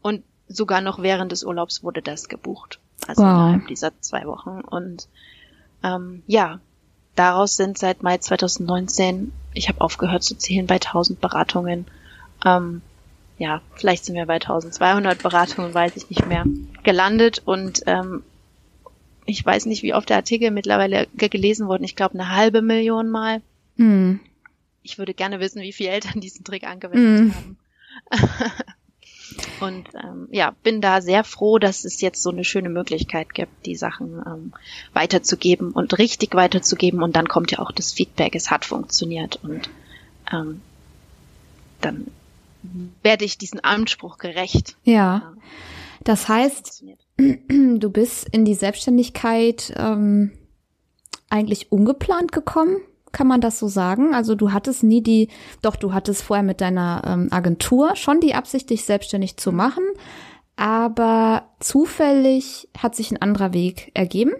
Und 0.02 0.24
sogar 0.48 0.80
noch 0.80 1.00
während 1.00 1.30
des 1.30 1.44
Urlaubs 1.44 1.84
wurde 1.84 2.02
das 2.02 2.28
gebucht. 2.28 2.80
Also 3.06 3.22
wow. 3.22 3.28
innerhalb 3.28 3.68
dieser 3.68 3.92
zwei 4.00 4.26
Wochen. 4.26 4.62
Und 4.62 5.08
ähm, 5.84 6.24
ja, 6.26 6.60
daraus 7.16 7.56
sind 7.56 7.78
seit 7.78 8.02
Mai 8.02 8.18
2019, 8.18 9.32
ich 9.52 9.68
habe 9.68 9.80
aufgehört 9.80 10.22
zu 10.22 10.36
zählen, 10.36 10.66
bei 10.66 10.76
1000 10.76 11.20
Beratungen. 11.20 11.86
Ähm, 12.44 12.82
ja, 13.38 13.60
vielleicht 13.74 14.04
sind 14.04 14.14
wir 14.14 14.26
bei 14.26 14.34
1200 14.34 15.22
Beratungen, 15.22 15.74
weiß 15.74 15.96
ich 15.96 16.08
nicht 16.08 16.26
mehr, 16.26 16.44
gelandet 16.84 17.42
und 17.44 17.82
ähm, 17.86 18.22
ich 19.26 19.44
weiß 19.44 19.66
nicht, 19.66 19.82
wie 19.82 19.92
oft 19.92 20.08
der 20.08 20.18
Artikel 20.18 20.50
mittlerweile 20.50 21.08
gelesen 21.16 21.66
wurde. 21.66 21.84
Ich 21.84 21.96
glaube, 21.96 22.14
eine 22.14 22.30
halbe 22.30 22.62
Million 22.62 23.08
Mal. 23.08 23.42
Mm. 23.76 24.14
Ich 24.82 24.98
würde 24.98 25.14
gerne 25.14 25.40
wissen, 25.40 25.62
wie 25.62 25.72
viele 25.72 25.90
Eltern 25.90 26.20
diesen 26.20 26.44
Trick 26.44 26.64
angewendet 26.64 27.26
mm. 27.26 27.34
haben. 27.34 27.58
Und 29.60 29.88
ähm, 29.94 30.28
ja, 30.30 30.54
bin 30.62 30.80
da 30.80 31.00
sehr 31.00 31.24
froh, 31.24 31.58
dass 31.58 31.84
es 31.84 32.00
jetzt 32.00 32.22
so 32.22 32.30
eine 32.30 32.44
schöne 32.44 32.68
Möglichkeit 32.68 33.34
gibt, 33.34 33.66
die 33.66 33.76
Sachen 33.76 34.22
ähm, 34.26 34.52
weiterzugeben 34.92 35.72
und 35.72 35.98
richtig 35.98 36.34
weiterzugeben. 36.34 37.02
Und 37.02 37.16
dann 37.16 37.28
kommt 37.28 37.52
ja 37.52 37.58
auch 37.58 37.72
das 37.72 37.92
Feedback, 37.92 38.34
es 38.34 38.50
hat 38.50 38.64
funktioniert. 38.64 39.40
Und 39.42 39.70
ähm, 40.32 40.60
dann 41.80 42.06
werde 43.02 43.24
ich 43.24 43.38
diesen 43.38 43.62
Anspruch 43.62 44.18
gerecht. 44.18 44.76
Ja. 44.84 45.34
Das 46.04 46.28
heißt, 46.28 46.84
du 47.18 47.90
bist 47.90 48.28
in 48.30 48.44
die 48.44 48.54
Selbstständigkeit 48.54 49.72
ähm, 49.76 50.32
eigentlich 51.28 51.72
ungeplant 51.72 52.32
gekommen? 52.32 52.78
Kann 53.12 53.26
man 53.26 53.40
das 53.40 53.58
so 53.58 53.68
sagen? 53.68 54.14
Also 54.14 54.34
du 54.34 54.52
hattest 54.52 54.82
nie 54.82 55.02
die, 55.02 55.28
doch 55.62 55.76
du 55.76 55.92
hattest 55.92 56.22
vorher 56.22 56.42
mit 56.42 56.60
deiner 56.60 57.02
ähm, 57.06 57.28
Agentur 57.30 57.96
schon 57.96 58.20
die 58.20 58.34
Absicht, 58.34 58.70
dich 58.70 58.84
selbstständig 58.84 59.36
zu 59.36 59.52
machen, 59.52 59.84
aber 60.56 61.50
zufällig 61.60 62.68
hat 62.76 62.94
sich 62.94 63.10
ein 63.10 63.22
anderer 63.22 63.52
Weg 63.52 63.90
ergeben 63.94 64.32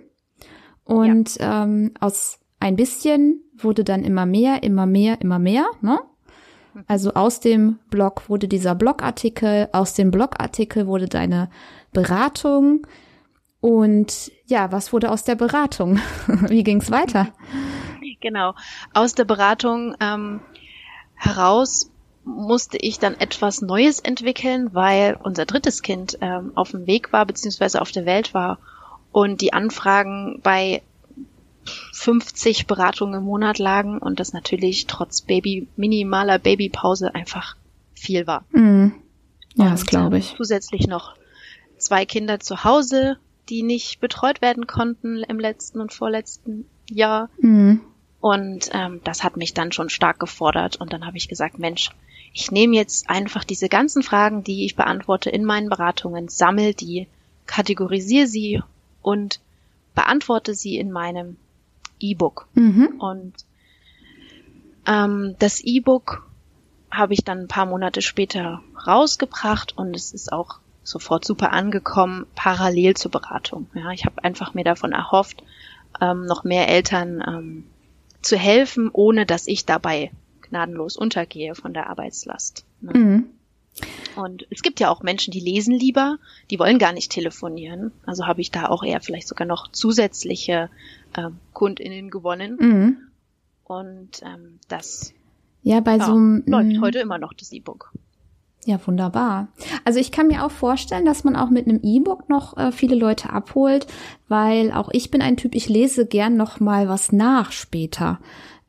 und 0.85 1.37
ja. 1.37 1.65
ähm, 1.65 1.93
aus 2.01 2.39
ein 2.61 2.77
bisschen 2.77 3.43
wurde 3.57 3.85
dann 3.85 4.05
immer 4.05 4.27
mehr, 4.27 4.63
immer 4.63 4.87
mehr, 4.87 5.21
immer 5.21 5.39
mehr, 5.39 5.67
ne? 5.81 5.99
Also 6.87 7.15
aus 7.15 7.41
dem 7.41 7.79
Blog 7.89 8.29
wurde 8.29 8.49
dieser 8.49 8.75
Blogartikel, 8.75 9.69
aus 9.73 9.95
dem 9.95 10.11
Blogartikel 10.11 10.87
wurde 10.87 11.09
deine 11.09 11.49
Beratung. 11.93 12.87
Und 13.61 14.31
ja, 14.45 14.71
was 14.73 14.93
wurde 14.93 15.11
aus 15.11 15.25
der 15.25 15.37
Beratung? 15.37 15.99
Wie 16.49 16.63
ging's 16.63 16.91
weiter? 16.91 17.29
Genau. 18.21 18.55
Aus 18.95 19.15
der 19.15 19.25
Beratung 19.25 19.95
ähm, 20.01 20.41
heraus 21.15 21.91
musste 22.25 22.77
ich 22.77 22.99
dann 22.99 23.15
etwas 23.15 23.63
Neues 23.63 24.01
entwickeln, 24.01 24.75
weil 24.75 25.17
unser 25.23 25.47
drittes 25.47 25.83
Kind 25.83 26.19
ähm, 26.21 26.53
auf 26.57 26.73
dem 26.73 26.87
Weg 26.87 27.13
war, 27.13 27.25
beziehungsweise 27.25 27.81
auf 27.81 27.93
der 27.93 28.05
Welt 28.05 28.35
war 28.35 28.59
und 29.13 29.41
die 29.41 29.53
Anfragen 29.53 30.41
bei 30.43 30.83
50 31.93 32.67
Beratungen 32.67 33.21
im 33.21 33.25
Monat 33.25 33.59
lagen 33.59 33.99
und 33.99 34.21
das 34.21 34.33
natürlich 34.33 34.87
trotz 34.87 35.23
Baby, 35.23 35.69
minimaler 35.77 36.39
Babypause 36.39 37.15
einfach 37.15 37.57
viel 37.95 38.27
war. 38.27 38.45
Mm. 38.51 38.93
Ja, 39.55 39.65
und, 39.65 39.71
das 39.73 39.87
glaube 39.87 40.19
ich. 40.19 40.35
Äh, 40.35 40.37
zusätzlich 40.37 40.87
noch 40.87 41.15
zwei 41.79 42.05
Kinder 42.07 42.41
zu 42.41 42.65
Hause, 42.65 43.19
die 43.49 43.63
nicht 43.63 44.01
betreut 44.01 44.43
werden 44.43 44.67
konnten 44.67 45.23
im 45.23 45.39
letzten 45.39 45.81
und 45.81 45.93
vorletzten 45.93 46.67
Jahr. 46.91 47.31
Mm. 47.41 47.77
Und 48.27 48.71
ähm, 48.73 49.01
das 49.05 49.23
hat 49.23 49.37
mich 49.37 49.55
dann 49.55 49.71
schon 49.71 49.89
stark 49.89 50.19
gefordert. 50.19 50.75
Und 50.81 50.93
dann 50.93 51.07
habe 51.07 51.17
ich 51.17 51.29
gesagt, 51.29 51.61
Mensch, 51.61 51.91
ich 52.33 52.51
nehme 52.51 52.75
jetzt 52.75 53.09
einfach 53.09 53.45
diese 53.45 53.69
ganzen 53.69 54.03
Fragen, 54.03 54.43
die 54.43 54.65
ich 54.65 54.75
beantworte 54.75 55.31
in 55.31 55.45
meinen 55.45 55.69
Beratungen, 55.69 56.27
sammel 56.27 56.75
die, 56.75 57.07
kategorisiere 57.47 58.27
sie 58.27 58.63
und 59.01 59.39
beantworte 59.95 60.55
sie 60.55 60.77
in 60.77 60.91
meinem 60.91 61.37
E-Book. 62.01 62.49
Mhm. 62.55 62.97
Und 62.99 63.33
ähm, 64.89 65.37
das 65.39 65.61
E-Book 65.61 66.29
habe 66.91 67.15
ich 67.15 67.23
dann 67.23 67.43
ein 67.43 67.49
paar 67.49 67.67
Monate 67.67 68.03
später 68.03 68.61
rausgebracht 68.89 69.79
und 69.79 69.95
es 69.95 70.13
ist 70.13 70.33
auch 70.33 70.59
sofort 70.83 71.25
super 71.25 71.53
angekommen, 71.53 72.27
parallel 72.35 72.95
zur 72.95 73.13
Beratung. 73.13 73.69
Ja, 73.73 73.93
ich 73.93 74.05
habe 74.05 74.25
einfach 74.25 74.53
mir 74.53 74.65
davon 74.65 74.91
erhofft, 74.91 75.45
ähm, 76.01 76.27
noch 76.27 76.43
mehr 76.43 76.67
Eltern 76.69 77.23
ähm, 77.25 77.65
zu 78.23 78.37
helfen, 78.37 78.91
ohne 78.93 79.27
dass 79.27 79.47
ich 79.47 79.65
dabei 79.65 80.11
gnadenlos 80.43 80.97
untergehe 80.97 81.55
von 81.55 81.75
der 81.75 81.89
Arbeitslast. 81.91 82.65
Ne? 82.81 82.93
Mhm. 82.99 83.25
Und 84.17 84.47
es 84.51 84.63
gibt 84.63 84.81
ja 84.81 84.89
auch 84.89 85.03
Menschen, 85.03 85.31
die 85.31 85.41
lesen 85.41 85.75
lieber, 85.75 86.19
die 86.51 86.59
wollen 86.59 86.79
gar 86.79 86.93
nicht 86.93 87.13
telefonieren. 87.13 87.93
Also 88.07 88.27
habe 88.27 88.41
ich 88.41 88.51
da 88.51 88.69
auch 88.69 88.83
eher 88.83 89.01
vielleicht 89.01 89.29
sogar 89.29 89.47
noch 89.47 89.71
zusätzliche 89.71 90.71
ähm, 91.17 91.37
KundInnen 91.53 92.11
gewonnen. 92.11 92.57
Mhm. 92.59 92.97
Und 93.65 94.23
ähm, 94.23 94.59
das 94.69 95.13
ja, 95.63 95.81
bei 95.81 95.97
ja, 95.97 96.07
so 96.07 96.13
einem, 96.13 96.45
läuft 96.47 96.81
heute 96.81 96.99
immer 97.01 97.19
noch 97.19 97.35
das 97.35 97.53
E-Book. 97.53 97.93
Ja, 98.67 98.85
wunderbar. 98.85 99.47
Also 99.85 100.01
ich 100.01 100.11
kann 100.11 100.27
mir 100.27 100.45
auch 100.45 100.51
vorstellen, 100.51 101.05
dass 101.05 101.23
man 101.23 101.37
auch 101.37 101.51
mit 101.51 101.69
einem 101.69 101.79
E-Book 101.85 102.29
noch 102.29 102.57
äh, 102.57 102.73
viele 102.73 102.97
Leute 102.97 103.31
abholt, 103.31 103.87
weil 104.27 104.73
auch 104.73 104.89
ich 104.93 105.13
bin 105.13 105.23
ein 105.23 105.37
Typ, 105.37 105.55
ich 105.55 105.69
lese 105.69 106.05
gern 106.05 106.37
noch 106.37 106.59
mal 106.59 106.89
was 106.89 107.13
nach 107.13 107.53
später, 107.53 108.19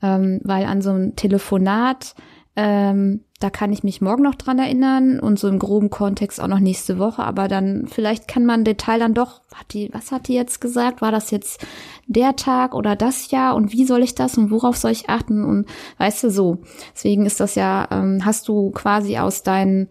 ähm, 0.03 0.39
weil 0.43 0.65
an 0.65 0.83
so 0.83 0.91
einem 0.91 1.15
Telefonat 1.15 2.13
ähm, 2.57 3.23
da 3.39 3.51
kann 3.51 3.71
ich 3.71 3.83
mich 3.83 4.01
morgen 4.01 4.23
noch 4.23 4.33
dran 4.33 4.57
erinnern 4.57 5.19
und 5.19 5.37
so 5.37 5.47
im 5.47 5.59
groben 5.59 5.91
Kontext 5.91 6.41
auch 6.41 6.47
noch 6.47 6.59
nächste 6.59 6.97
Woche, 6.97 7.23
aber 7.23 7.47
dann 7.47 7.85
vielleicht 7.85 8.27
kann 8.27 8.47
man 8.47 8.63
Detail 8.63 8.97
dann 8.97 9.13
doch, 9.13 9.41
hat 9.53 9.73
die, 9.73 9.93
was 9.93 10.11
hat 10.11 10.27
die 10.27 10.33
jetzt 10.33 10.59
gesagt? 10.59 11.03
War 11.03 11.11
das 11.11 11.29
jetzt 11.29 11.63
der 12.07 12.35
Tag 12.35 12.73
oder 12.73 12.95
das 12.95 13.29
Jahr 13.29 13.55
und 13.55 13.73
wie 13.73 13.85
soll 13.85 14.01
ich 14.01 14.15
das 14.15 14.39
und 14.39 14.49
worauf 14.49 14.75
soll 14.75 14.89
ich 14.89 15.07
achten 15.07 15.45
und 15.45 15.67
weißt 15.99 16.23
du 16.23 16.31
so. 16.31 16.57
Deswegen 16.95 17.27
ist 17.27 17.39
das 17.39 17.53
ja, 17.53 17.87
ähm, 17.91 18.25
hast 18.25 18.47
du 18.47 18.71
quasi 18.71 19.19
aus 19.19 19.43
deinen 19.43 19.89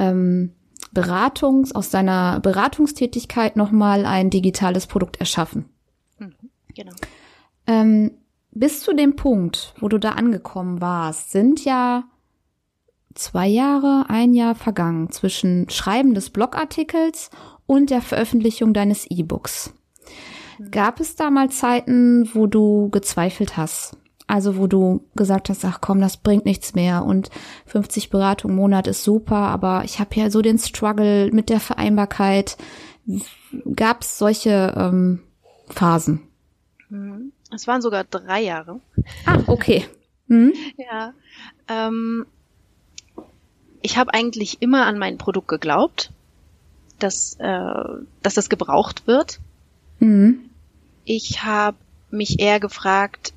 ähm, 0.00 0.54
Beratungs, 0.90 1.72
aus 1.72 1.90
deiner 1.90 2.40
Beratungstätigkeit 2.40 3.54
nochmal 3.54 4.04
ein 4.04 4.28
digitales 4.28 4.88
Produkt 4.88 5.20
erschaffen. 5.20 5.66
Mhm, 6.18 6.34
genau. 6.74 6.94
Ähm, 7.68 8.10
bis 8.50 8.80
zu 8.80 8.94
dem 8.94 9.16
Punkt, 9.16 9.74
wo 9.78 9.88
du 9.88 9.98
da 9.98 10.12
angekommen 10.12 10.80
warst, 10.80 11.30
sind 11.30 11.64
ja 11.64 12.04
zwei 13.14 13.46
Jahre, 13.46 14.06
ein 14.08 14.32
Jahr 14.32 14.54
vergangen 14.54 15.10
zwischen 15.10 15.68
Schreiben 15.70 16.14
des 16.14 16.30
Blogartikels 16.30 17.30
und 17.66 17.90
der 17.90 18.00
Veröffentlichung 18.00 18.72
deines 18.72 19.06
E-Books. 19.10 19.72
Gab 20.70 21.00
es 21.00 21.14
da 21.16 21.30
mal 21.30 21.50
Zeiten, 21.50 22.28
wo 22.34 22.46
du 22.46 22.88
gezweifelt 22.90 23.56
hast? 23.56 23.96
Also 24.26 24.56
wo 24.56 24.66
du 24.66 25.06
gesagt 25.14 25.48
hast, 25.48 25.64
ach 25.64 25.80
komm, 25.80 26.00
das 26.00 26.18
bringt 26.18 26.44
nichts 26.44 26.74
mehr 26.74 27.04
und 27.04 27.30
50 27.66 28.10
Beratungen 28.10 28.56
im 28.56 28.60
Monat 28.60 28.86
ist 28.86 29.02
super, 29.02 29.36
aber 29.36 29.84
ich 29.84 30.00
habe 30.00 30.14
ja 30.16 30.30
so 30.30 30.42
den 30.42 30.58
Struggle 30.58 31.30
mit 31.32 31.48
der 31.48 31.60
Vereinbarkeit. 31.60 32.58
Gab 33.74 34.02
es 34.02 34.18
solche 34.18 34.74
ähm, 34.76 35.20
Phasen? 35.70 36.28
Mhm. 36.90 37.32
Es 37.52 37.66
waren 37.66 37.82
sogar 37.82 38.04
drei 38.04 38.42
Jahre. 38.42 38.80
Ah, 39.26 39.38
okay. 39.46 39.86
Mhm. 40.26 40.52
ja. 40.76 41.14
Ähm, 41.68 42.26
ich 43.80 43.96
habe 43.96 44.12
eigentlich 44.12 44.60
immer 44.60 44.86
an 44.86 44.98
mein 44.98 45.18
Produkt 45.18 45.48
geglaubt, 45.48 46.10
dass, 46.98 47.36
äh, 47.38 47.84
dass 48.22 48.34
das 48.34 48.48
gebraucht 48.48 49.06
wird. 49.06 49.40
Mhm. 50.00 50.50
Ich 51.04 51.44
habe 51.44 51.76
mich 52.10 52.40
eher 52.40 52.60
gefragt, 52.60 53.32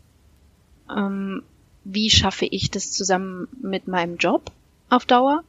ähm, 0.95 1.43
wie 1.83 2.09
schaffe 2.09 2.45
ich 2.45 2.69
das 2.71 2.91
zusammen 2.91 3.47
mit 3.61 3.87
meinem 3.87 4.17
Job 4.17 4.51
auf 4.89 5.05
Dauer? 5.05 5.43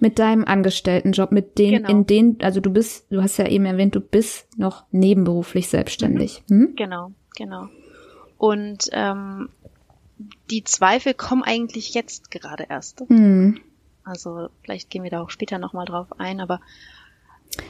Mit 0.00 0.18
deinem 0.18 0.44
Angestelltenjob, 0.44 1.32
mit 1.32 1.58
dem, 1.58 1.82
genau. 1.82 1.88
in 1.88 2.06
den, 2.06 2.38
also 2.40 2.60
du 2.60 2.70
bist, 2.70 3.06
du 3.10 3.22
hast 3.22 3.36
ja 3.38 3.48
eben 3.48 3.66
erwähnt, 3.66 3.94
du 3.94 4.00
bist 4.00 4.46
noch 4.58 4.84
nebenberuflich 4.90 5.68
selbstständig. 5.68 6.42
Mhm. 6.48 6.60
Hm? 6.60 6.76
Genau, 6.76 7.12
genau. 7.36 7.68
Und 8.38 8.88
ähm, 8.92 9.48
die 10.50 10.64
Zweifel 10.64 11.14
kommen 11.14 11.42
eigentlich 11.42 11.94
jetzt 11.94 12.30
gerade 12.30 12.66
erst. 12.68 13.08
Mhm. 13.08 13.60
Also 14.04 14.48
vielleicht 14.62 14.90
gehen 14.90 15.02
wir 15.02 15.10
da 15.10 15.22
auch 15.22 15.30
später 15.30 15.58
nochmal 15.58 15.86
drauf 15.86 16.08
ein, 16.18 16.40
aber 16.40 16.60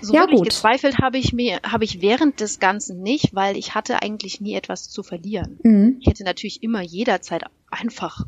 so 0.01 0.15
ja, 0.15 0.23
wirklich 0.23 0.41
gut. 0.41 0.49
gezweifelt 0.51 0.99
habe 0.99 1.19
ich 1.19 1.33
mir, 1.33 1.61
habe 1.63 1.85
ich 1.85 2.01
während 2.01 2.41
des 2.41 2.59
Ganzen 2.59 3.03
nicht, 3.03 3.35
weil 3.35 3.57
ich 3.57 3.75
hatte 3.75 4.03
eigentlich 4.03 4.41
nie 4.41 4.55
etwas 4.55 4.89
zu 4.89 5.03
verlieren. 5.03 5.59
Mhm. 5.63 5.97
Ich 6.01 6.09
hätte 6.09 6.25
natürlich 6.25 6.63
immer 6.63 6.83
jederzeit 6.83 7.45
einfach 7.71 8.27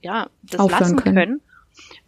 ja 0.00 0.28
das 0.42 0.60
Aufhören 0.60 0.80
lassen 0.80 0.96
können. 0.96 1.14
können. 1.16 1.40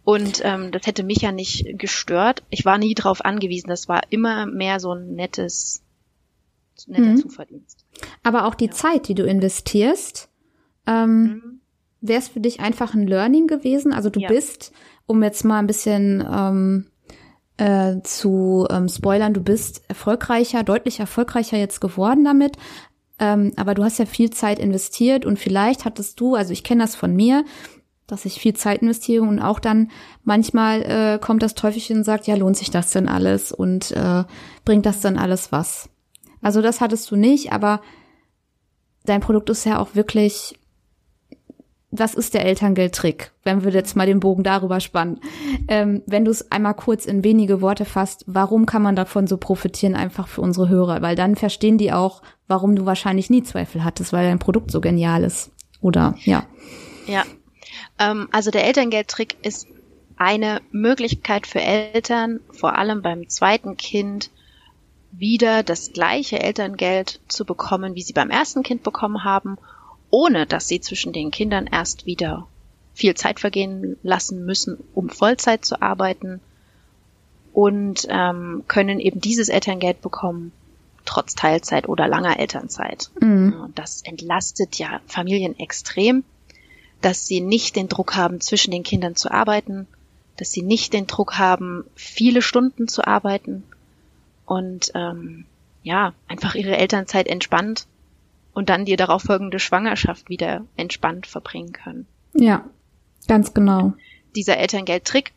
Und 0.03 0.41
ähm, 0.43 0.71
das 0.71 0.85
hätte 0.85 1.03
mich 1.03 1.21
ja 1.21 1.31
nicht 1.31 1.77
gestört. 1.77 2.43
Ich 2.49 2.65
war 2.65 2.77
nie 2.77 2.93
drauf 2.93 3.23
angewiesen. 3.23 3.69
Das 3.69 3.87
war 3.87 4.01
immer 4.09 4.45
mehr 4.45 4.79
so 4.79 4.93
ein 4.93 5.15
nettes, 5.15 5.82
netter 6.87 7.03
mhm. 7.03 7.17
Zuverdienst. 7.17 7.85
Aber 8.23 8.45
auch 8.45 8.55
die 8.55 8.67
ja. 8.67 8.71
Zeit, 8.71 9.07
die 9.07 9.15
du 9.15 9.23
investierst, 9.23 10.29
ähm, 10.87 11.21
mhm. 11.21 11.61
wäre 12.01 12.19
es 12.19 12.29
für 12.29 12.39
dich 12.39 12.59
einfach 12.59 12.93
ein 12.93 13.07
Learning 13.07 13.47
gewesen. 13.47 13.93
Also 13.93 14.09
du 14.09 14.19
ja. 14.19 14.27
bist, 14.27 14.71
um 15.05 15.23
jetzt 15.23 15.43
mal 15.43 15.59
ein 15.59 15.67
bisschen 15.67 16.25
ähm, 16.29 16.87
äh, 17.57 18.01
zu 18.03 18.67
ähm, 18.69 18.89
spoilern, 18.89 19.33
du 19.33 19.41
bist 19.41 19.83
erfolgreicher, 19.87 20.63
deutlich 20.63 20.99
erfolgreicher 20.99 21.57
jetzt 21.57 21.79
geworden 21.81 22.23
damit. 22.23 22.57
Ähm, 23.19 23.53
aber 23.55 23.75
du 23.75 23.83
hast 23.83 23.99
ja 23.99 24.05
viel 24.05 24.31
Zeit 24.31 24.59
investiert 24.59 25.25
und 25.25 25.37
vielleicht 25.37 25.85
hattest 25.85 26.19
du, 26.19 26.35
also 26.35 26.51
ich 26.51 26.63
kenne 26.63 26.83
das 26.83 26.95
von 26.95 27.15
mir, 27.15 27.45
dass 28.07 28.25
ich 28.25 28.39
viel 28.39 28.53
Zeit 28.53 28.81
investiere 28.81 29.23
und 29.23 29.39
auch 29.39 29.59
dann 29.59 29.91
manchmal 30.23 30.81
äh, 30.81 31.19
kommt 31.19 31.41
das 31.41 31.55
Teufelchen 31.55 31.97
und 31.97 32.03
sagt, 32.03 32.27
ja, 32.27 32.35
lohnt 32.35 32.57
sich 32.57 32.69
das 32.69 32.91
denn 32.91 33.07
alles 33.07 33.51
und 33.51 33.91
äh, 33.91 34.23
bringt 34.65 34.85
das 34.85 34.99
dann 34.99 35.17
alles 35.17 35.51
was? 35.51 35.89
Also 36.43 36.61
das 36.61 36.81
hattest 36.81 37.09
du 37.09 37.15
nicht, 37.15 37.51
aber 37.51 37.81
dein 39.05 39.21
Produkt 39.21 39.49
ist 39.49 39.65
ja 39.65 39.79
auch 39.79 39.95
wirklich, 39.95 40.59
was 41.89 42.15
ist 42.15 42.33
der 42.33 42.45
Elterngeldtrick, 42.45 43.31
wenn 43.43 43.63
wir 43.63 43.71
jetzt 43.71 43.95
mal 43.95 44.07
den 44.07 44.19
Bogen 44.19 44.43
darüber 44.43 44.79
spannen? 44.79 45.19
Ähm, 45.67 46.01
wenn 46.05 46.25
du 46.25 46.31
es 46.31 46.51
einmal 46.51 46.73
kurz 46.73 47.05
in 47.05 47.23
wenige 47.23 47.61
Worte 47.61 47.85
fasst, 47.85 48.25
warum 48.27 48.65
kann 48.65 48.81
man 48.81 48.95
davon 48.95 49.27
so 49.27 49.37
profitieren, 49.37 49.95
einfach 49.95 50.27
für 50.27 50.41
unsere 50.41 50.69
Hörer? 50.69 51.01
Weil 51.01 51.15
dann 51.15 51.35
verstehen 51.35 51.77
die 51.77 51.93
auch, 51.93 52.21
warum 52.47 52.75
du 52.75 52.85
wahrscheinlich 52.85 53.29
nie 53.29 53.43
Zweifel 53.43 53.83
hattest, 53.83 54.11
weil 54.11 54.27
dein 54.27 54.39
Produkt 54.39 54.71
so 54.71 54.81
genial 54.81 55.23
ist. 55.23 55.51
Oder 55.81 56.15
ja. 56.23 56.45
Ja, 57.07 57.23
ähm, 57.99 58.27
also 58.31 58.51
der 58.51 58.65
Elterngeldtrick 58.65 59.37
ist 59.43 59.67
eine 60.15 60.61
Möglichkeit 60.71 61.47
für 61.47 61.61
Eltern, 61.61 62.39
vor 62.51 62.77
allem 62.77 63.01
beim 63.01 63.29
zweiten 63.29 63.77
Kind, 63.77 64.31
wieder 65.17 65.63
das 65.63 65.93
gleiche 65.93 66.39
Elterngeld 66.39 67.19
zu 67.27 67.45
bekommen, 67.45 67.95
wie 67.95 68.01
sie 68.01 68.13
beim 68.13 68.29
ersten 68.29 68.63
Kind 68.63 68.83
bekommen 68.83 69.23
haben, 69.23 69.57
ohne 70.09 70.45
dass 70.45 70.67
sie 70.67 70.81
zwischen 70.81 71.13
den 71.13 71.31
Kindern 71.31 71.67
erst 71.67 72.05
wieder 72.05 72.47
viel 72.93 73.15
Zeit 73.15 73.39
vergehen 73.39 73.97
lassen 74.03 74.45
müssen, 74.45 74.77
um 74.93 75.09
Vollzeit 75.09 75.65
zu 75.65 75.81
arbeiten 75.81 76.39
und 77.53 78.07
ähm, 78.09 78.63
können 78.67 78.99
eben 78.99 79.21
dieses 79.21 79.49
Elterngeld 79.49 80.01
bekommen, 80.01 80.51
trotz 81.05 81.35
Teilzeit 81.35 81.89
oder 81.89 82.07
langer 82.07 82.39
Elternzeit. 82.39 83.09
Mhm. 83.19 83.71
Das 83.75 84.01
entlastet 84.03 84.77
ja 84.77 85.01
Familien 85.07 85.57
extrem 85.59 86.23
dass 87.03 87.27
sie 87.27 87.41
nicht 87.41 87.75
den 87.75 87.89
Druck 87.89 88.15
haben, 88.15 88.39
zwischen 88.39 88.71
den 88.71 88.83
Kindern 88.83 89.15
zu 89.15 89.29
arbeiten, 89.29 89.87
dass 90.37 90.51
sie 90.51 90.61
nicht 90.61 90.93
den 90.93 91.05
Druck 91.05 91.37
haben, 91.37 91.83
viele 91.95 92.41
Stunden 92.41 92.87
zu 92.87 93.05
arbeiten 93.05 93.63
und 94.53 94.91
ähm, 94.93 95.45
ja, 95.81 96.13
einfach 96.27 96.53
ihre 96.53 96.77
Elternzeit 96.77 97.27
entspannt 97.27 97.87
und 98.53 98.69
dann 98.69 98.85
die 98.85 98.95
darauf 98.95 99.23
folgende 99.23 99.59
Schwangerschaft 99.59 100.29
wieder 100.29 100.63
entspannt 100.77 101.25
verbringen 101.25 101.73
können. 101.73 102.05
Ja, 102.35 102.63
ganz 103.27 103.53
genau. 103.53 103.93
Dieser 104.35 104.57
Elterngeldtrick 104.57 105.33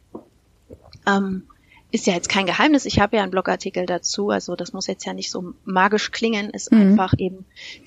ähm, 1.06 1.44
ist 1.90 2.06
ja 2.06 2.12
jetzt 2.12 2.28
kein 2.28 2.44
Geheimnis. 2.44 2.84
Ich 2.84 3.00
habe 3.00 3.16
ja 3.16 3.22
einen 3.22 3.30
Blogartikel 3.30 3.86
dazu, 3.86 4.28
also 4.28 4.54
das 4.54 4.74
muss 4.74 4.86
jetzt 4.86 5.06
ja 5.06 5.14
nicht 5.14 5.30
so 5.30 5.54
magisch 5.64 6.12
klingen, 6.12 6.50
ist 6.50 6.70
mhm. 6.70 6.80
einfach 6.80 7.14
eben 7.16 7.46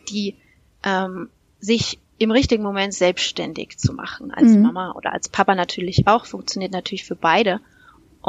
die 0.09 0.35
ähm, 0.83 1.29
sich 1.59 1.99
im 2.17 2.31
richtigen 2.31 2.63
Moment 2.63 2.93
selbstständig 2.93 3.77
zu 3.77 3.93
machen, 3.93 4.31
als 4.31 4.47
mhm. 4.47 4.63
Mama 4.63 4.93
oder 4.93 5.13
als 5.13 5.29
Papa 5.29 5.53
natürlich 5.53 6.07
auch, 6.07 6.25
funktioniert 6.25 6.71
natürlich 6.71 7.05
für 7.05 7.15
beide. 7.15 7.61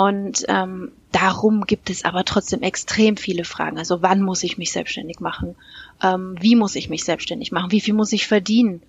Und 0.00 0.46
ähm, 0.48 0.92
darum 1.12 1.66
gibt 1.66 1.90
es 1.90 2.06
aber 2.06 2.24
trotzdem 2.24 2.62
extrem 2.62 3.18
viele 3.18 3.44
Fragen. 3.44 3.76
Also 3.76 4.00
wann 4.00 4.22
muss 4.22 4.42
ich 4.42 4.56
mich 4.56 4.72
selbstständig 4.72 5.20
machen? 5.20 5.56
Ähm, 6.02 6.36
wie 6.40 6.56
muss 6.56 6.74
ich 6.74 6.88
mich 6.88 7.04
selbstständig 7.04 7.52
machen? 7.52 7.70
Wie 7.70 7.82
viel 7.82 7.92
muss 7.92 8.10
ich 8.14 8.26
verdienen? 8.26 8.80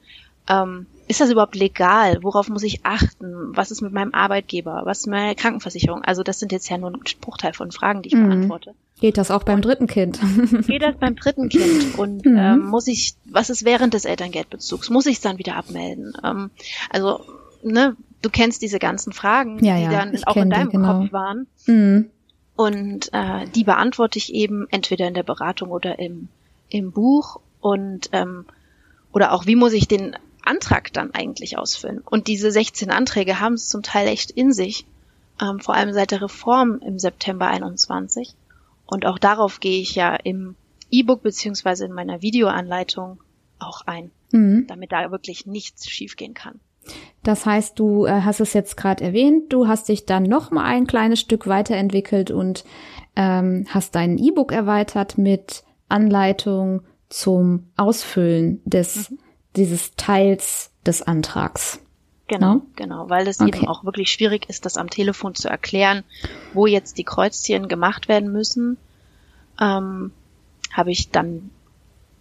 Ähm, 0.47 0.85
ist 1.09 1.19
das 1.19 1.29
überhaupt 1.29 1.55
legal? 1.55 2.19
Worauf 2.21 2.47
muss 2.47 2.63
ich 2.63 2.85
achten? 2.85 3.49
Was 3.57 3.71
ist 3.71 3.81
mit 3.81 3.91
meinem 3.91 4.13
Arbeitgeber? 4.13 4.83
Was 4.85 4.99
ist 4.99 5.07
mit 5.07 5.15
meiner 5.15 5.35
Krankenversicherung? 5.35 6.01
Also 6.01 6.23
das 6.23 6.39
sind 6.39 6.53
jetzt 6.53 6.69
ja 6.69 6.77
nur 6.77 6.91
ein 6.91 7.01
Bruchteil 7.19 7.51
von 7.51 7.73
Fragen, 7.73 8.03
die 8.03 8.07
ich 8.07 8.15
mhm. 8.15 8.29
beantworte. 8.29 8.73
Geht 9.01 9.17
das 9.17 9.31
auch 9.31 9.43
beim 9.43 9.55
und 9.55 9.65
dritten 9.65 9.87
Kind? 9.87 10.17
geht 10.65 10.81
das 10.81 10.95
beim 10.95 11.17
dritten 11.17 11.49
Kind? 11.49 11.99
Und 11.99 12.25
mhm. 12.25 12.37
ähm, 12.37 12.59
muss 12.67 12.87
ich, 12.87 13.15
was 13.25 13.49
ist 13.49 13.65
während 13.65 13.93
des 13.93 14.05
Elterngeldbezugs? 14.05 14.89
Muss 14.89 15.07
ich 15.07 15.17
es 15.17 15.21
dann 15.21 15.39
wieder 15.39 15.57
abmelden? 15.57 16.13
Ähm, 16.23 16.51
also, 16.89 17.25
ne, 17.63 17.97
du 18.21 18.29
kennst 18.29 18.61
diese 18.61 18.79
ganzen 18.79 19.13
Fragen, 19.13 19.63
ja, 19.63 19.75
die 19.75 19.83
ja, 19.83 19.91
dann 19.91 20.23
auch 20.25 20.37
in 20.37 20.49
deinem 20.49 20.69
die, 20.69 20.77
genau. 20.77 20.99
Kopf 20.99 21.11
waren. 21.11 21.47
Mhm. 21.65 22.09
Und 22.55 23.09
äh, 23.13 23.47
die 23.55 23.63
beantworte 23.63 24.17
ich 24.17 24.33
eben 24.33 24.67
entweder 24.69 25.07
in 25.07 25.13
der 25.13 25.23
Beratung 25.23 25.71
oder 25.71 25.99
im, 25.99 26.27
im 26.69 26.91
Buch. 26.91 27.39
Und 27.59 28.09
ähm, 28.11 28.45
oder 29.11 29.33
auch, 29.33 29.45
wie 29.45 29.55
muss 29.55 29.73
ich 29.73 29.87
den 29.87 30.15
Antrag 30.43 30.93
dann 30.93 31.13
eigentlich 31.13 31.57
ausfüllen? 31.57 31.99
Und 31.99 32.27
diese 32.27 32.51
16 32.51 32.91
Anträge 32.91 33.39
haben 33.39 33.53
es 33.53 33.69
zum 33.69 33.83
Teil 33.83 34.07
echt 34.07 34.31
in 34.31 34.53
sich, 34.53 34.85
ähm, 35.41 35.59
vor 35.59 35.75
allem 35.75 35.93
seit 35.93 36.11
der 36.11 36.21
Reform 36.21 36.79
im 36.85 36.99
September 36.99 37.47
21. 37.47 38.35
Und 38.85 39.05
auch 39.05 39.17
darauf 39.17 39.59
gehe 39.59 39.81
ich 39.81 39.95
ja 39.95 40.15
im 40.15 40.55
E-Book 40.91 41.23
beziehungsweise 41.23 41.85
in 41.85 41.93
meiner 41.93 42.21
Videoanleitung 42.21 43.21
auch 43.59 43.81
ein, 43.85 44.11
mhm. 44.31 44.65
damit 44.67 44.91
da 44.91 45.11
wirklich 45.11 45.45
nichts 45.45 45.89
schiefgehen 45.89 46.33
kann. 46.33 46.59
Das 47.23 47.45
heißt, 47.45 47.77
du 47.77 48.05
äh, 48.05 48.21
hast 48.21 48.39
es 48.39 48.53
jetzt 48.53 48.77
gerade 48.77 49.03
erwähnt, 49.03 49.53
du 49.53 49.67
hast 49.67 49.89
dich 49.89 50.05
dann 50.05 50.23
noch 50.23 50.51
mal 50.51 50.63
ein 50.63 50.87
kleines 50.87 51.19
Stück 51.19 51.47
weiterentwickelt 51.47 52.31
und 52.31 52.63
ähm, 53.15 53.65
hast 53.69 53.95
dein 53.95 54.17
E-Book 54.17 54.51
erweitert 54.51 55.17
mit 55.17 55.63
Anleitung 55.87 56.81
zum 57.09 57.67
Ausfüllen 57.77 58.61
des 58.65 59.11
mhm. 59.11 59.19
dieses 59.55 59.95
Teils 59.95 60.71
des 60.85 61.01
Antrags. 61.03 61.79
Genau, 62.27 62.53
no? 62.53 62.61
genau, 62.75 63.09
weil 63.09 63.27
es 63.27 63.41
okay. 63.41 63.57
eben 63.57 63.67
auch 63.67 63.83
wirklich 63.83 64.09
schwierig 64.09 64.49
ist, 64.49 64.65
das 64.65 64.77
am 64.77 64.89
Telefon 64.89 65.35
zu 65.35 65.49
erklären, 65.49 66.03
wo 66.53 66.65
jetzt 66.65 66.97
die 66.97 67.03
Kreuzchen 67.03 67.67
gemacht 67.67 68.07
werden 68.07 68.31
müssen. 68.31 68.77
Ähm, 69.59 70.11
Habe 70.71 70.91
ich 70.91 71.11
dann 71.11 71.51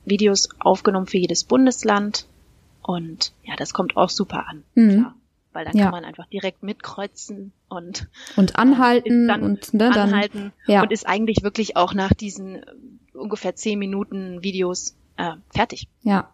Videos 0.05 0.49
aufgenommen 0.59 1.07
für 1.07 1.19
jedes 1.19 1.45
Bundesland 1.45 2.27
und 2.91 3.33
ja, 3.45 3.55
das 3.57 3.73
kommt 3.73 3.97
auch 3.97 4.11
super 4.11 4.47
an, 4.49 4.65
mhm. 4.75 4.91
klar. 4.91 5.15
Weil 5.53 5.65
dann 5.65 5.77
ja. 5.77 5.85
kann 5.85 5.93
man 5.93 6.05
einfach 6.05 6.27
direkt 6.27 6.63
mitkreuzen 6.63 7.53
und 7.69 8.09
und 8.37 8.57
anhalten 8.57 9.27
dann 9.27 9.43
und 9.43 9.75
ne, 9.75 9.91
dann, 9.91 10.11
anhalten 10.11 10.53
ja. 10.67 10.83
und 10.83 10.93
ist 10.93 11.09
eigentlich 11.09 11.43
wirklich 11.43 11.77
auch 11.77 11.93
nach 11.93 12.15
diesen 12.15 12.57
äh, 12.57 12.67
ungefähr 13.15 13.57
zehn 13.57 13.79
Minuten 13.79 14.45
Videos 14.45 14.97
äh, 15.17 15.33
fertig. 15.53 15.89
Ja, 16.03 16.33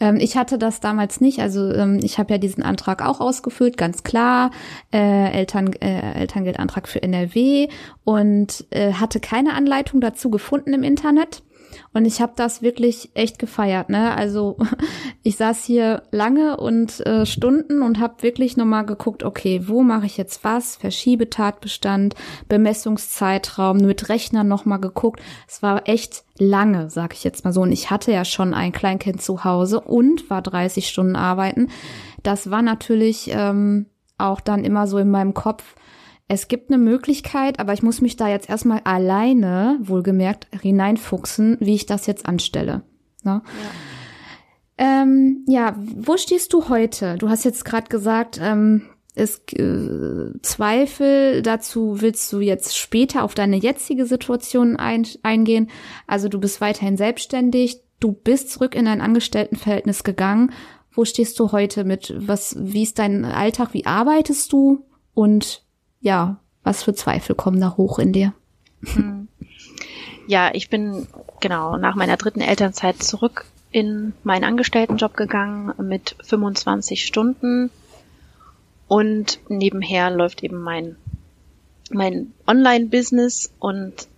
ähm, 0.00 0.16
ich 0.20 0.36
hatte 0.36 0.58
das 0.58 0.80
damals 0.80 1.20
nicht. 1.20 1.40
Also 1.40 1.72
ähm, 1.72 2.00
ich 2.02 2.18
habe 2.18 2.34
ja 2.34 2.38
diesen 2.38 2.62
Antrag 2.62 3.04
auch 3.04 3.20
ausgefüllt, 3.20 3.76
ganz 3.76 4.02
klar. 4.02 4.50
Äh, 4.92 5.32
Eltern, 5.32 5.72
äh, 5.74 6.20
Elterngeldantrag 6.20 6.88
für 6.88 7.02
NRW 7.02 7.68
und 8.04 8.66
äh, 8.70 8.92
hatte 8.92 9.20
keine 9.20 9.54
Anleitung 9.54 10.00
dazu 10.00 10.30
gefunden 10.30 10.72
im 10.72 10.82
Internet. 10.82 11.42
Und 11.92 12.04
ich 12.04 12.20
habe 12.20 12.32
das 12.36 12.62
wirklich 12.62 13.10
echt 13.14 13.38
gefeiert, 13.38 13.88
ne? 13.88 14.14
Also 14.16 14.56
ich 15.22 15.36
saß 15.36 15.64
hier 15.64 16.02
lange 16.10 16.56
und 16.56 17.04
äh, 17.06 17.26
Stunden 17.26 17.82
und 17.82 18.00
habe 18.00 18.22
wirklich 18.22 18.56
nochmal 18.56 18.86
geguckt, 18.86 19.22
okay, 19.22 19.62
wo 19.66 19.82
mache 19.82 20.06
ich 20.06 20.16
jetzt 20.16 20.44
was? 20.44 20.76
Verschiebetatbestand, 20.76 22.14
Bemessungszeitraum, 22.48 23.78
mit 23.78 24.08
Rechnern 24.08 24.48
nochmal 24.48 24.80
geguckt. 24.80 25.20
Es 25.48 25.62
war 25.62 25.88
echt 25.88 26.24
lange, 26.38 26.90
sag 26.90 27.14
ich 27.14 27.24
jetzt 27.24 27.44
mal 27.44 27.52
so. 27.52 27.62
Und 27.62 27.72
ich 27.72 27.90
hatte 27.90 28.12
ja 28.12 28.24
schon 28.24 28.54
ein 28.54 28.72
Kleinkind 28.72 29.22
zu 29.22 29.44
Hause 29.44 29.80
und 29.80 30.28
war 30.30 30.42
30 30.42 30.88
Stunden 30.88 31.16
arbeiten. 31.16 31.68
Das 32.22 32.50
war 32.50 32.62
natürlich 32.62 33.30
ähm, 33.32 33.86
auch 34.18 34.40
dann 34.40 34.64
immer 34.64 34.86
so 34.86 34.98
in 34.98 35.10
meinem 35.10 35.34
Kopf, 35.34 35.76
es 36.28 36.48
gibt 36.48 36.70
eine 36.70 36.78
Möglichkeit, 36.78 37.60
aber 37.60 37.72
ich 37.72 37.82
muss 37.82 38.00
mich 38.00 38.16
da 38.16 38.28
jetzt 38.28 38.48
erstmal 38.48 38.80
alleine, 38.84 39.78
wohlgemerkt, 39.80 40.48
hineinfuchsen, 40.60 41.56
wie 41.60 41.74
ich 41.74 41.86
das 41.86 42.06
jetzt 42.06 42.26
anstelle. 42.26 42.82
Ne? 43.22 43.42
Ja. 43.44 45.02
Ähm, 45.02 45.44
ja, 45.46 45.76
wo 45.78 46.16
stehst 46.16 46.52
du 46.52 46.68
heute? 46.68 47.16
Du 47.16 47.28
hast 47.28 47.44
jetzt 47.44 47.64
gerade 47.64 47.88
gesagt, 47.88 48.38
ähm, 48.42 48.82
es 49.14 49.40
äh, 49.54 50.38
Zweifel 50.42 51.40
dazu 51.42 52.02
willst 52.02 52.30
du 52.32 52.40
jetzt 52.40 52.76
später 52.76 53.24
auf 53.24 53.34
deine 53.34 53.56
jetzige 53.56 54.04
Situation 54.04 54.76
ein, 54.76 55.06
eingehen. 55.22 55.70
Also 56.06 56.28
du 56.28 56.38
bist 56.38 56.60
weiterhin 56.60 56.98
selbstständig, 56.98 57.80
du 57.98 58.12
bist 58.12 58.50
zurück 58.50 58.74
in 58.74 58.84
dein 58.84 59.00
Angestelltenverhältnis 59.00 60.04
gegangen. 60.04 60.52
Wo 60.92 61.04
stehst 61.04 61.38
du 61.38 61.52
heute 61.52 61.84
mit 61.84 62.14
was 62.16 62.56
wie 62.58 62.82
ist 62.82 62.98
dein 62.98 63.24
Alltag, 63.24 63.72
wie 63.72 63.86
arbeitest 63.86 64.52
du 64.52 64.84
und 65.14 65.65
ja, 66.00 66.36
was 66.62 66.82
für 66.82 66.94
Zweifel 66.94 67.34
kommen 67.34 67.60
da 67.60 67.76
hoch 67.76 67.98
in 67.98 68.12
dir? 68.12 68.32
Hm. 68.84 69.28
Ja, 70.26 70.50
ich 70.52 70.68
bin 70.68 71.06
genau 71.40 71.76
nach 71.76 71.94
meiner 71.94 72.16
dritten 72.16 72.40
Elternzeit 72.40 73.02
zurück 73.02 73.44
in 73.70 74.12
meinen 74.24 74.44
Angestelltenjob 74.44 75.16
gegangen 75.16 75.72
mit 75.86 76.16
25 76.22 77.04
Stunden 77.04 77.70
und 78.88 79.38
nebenher 79.48 80.10
läuft 80.10 80.42
eben 80.42 80.60
mein 80.60 80.96
mein 81.90 82.32
Online-Business 82.46 83.52
und 83.58 84.08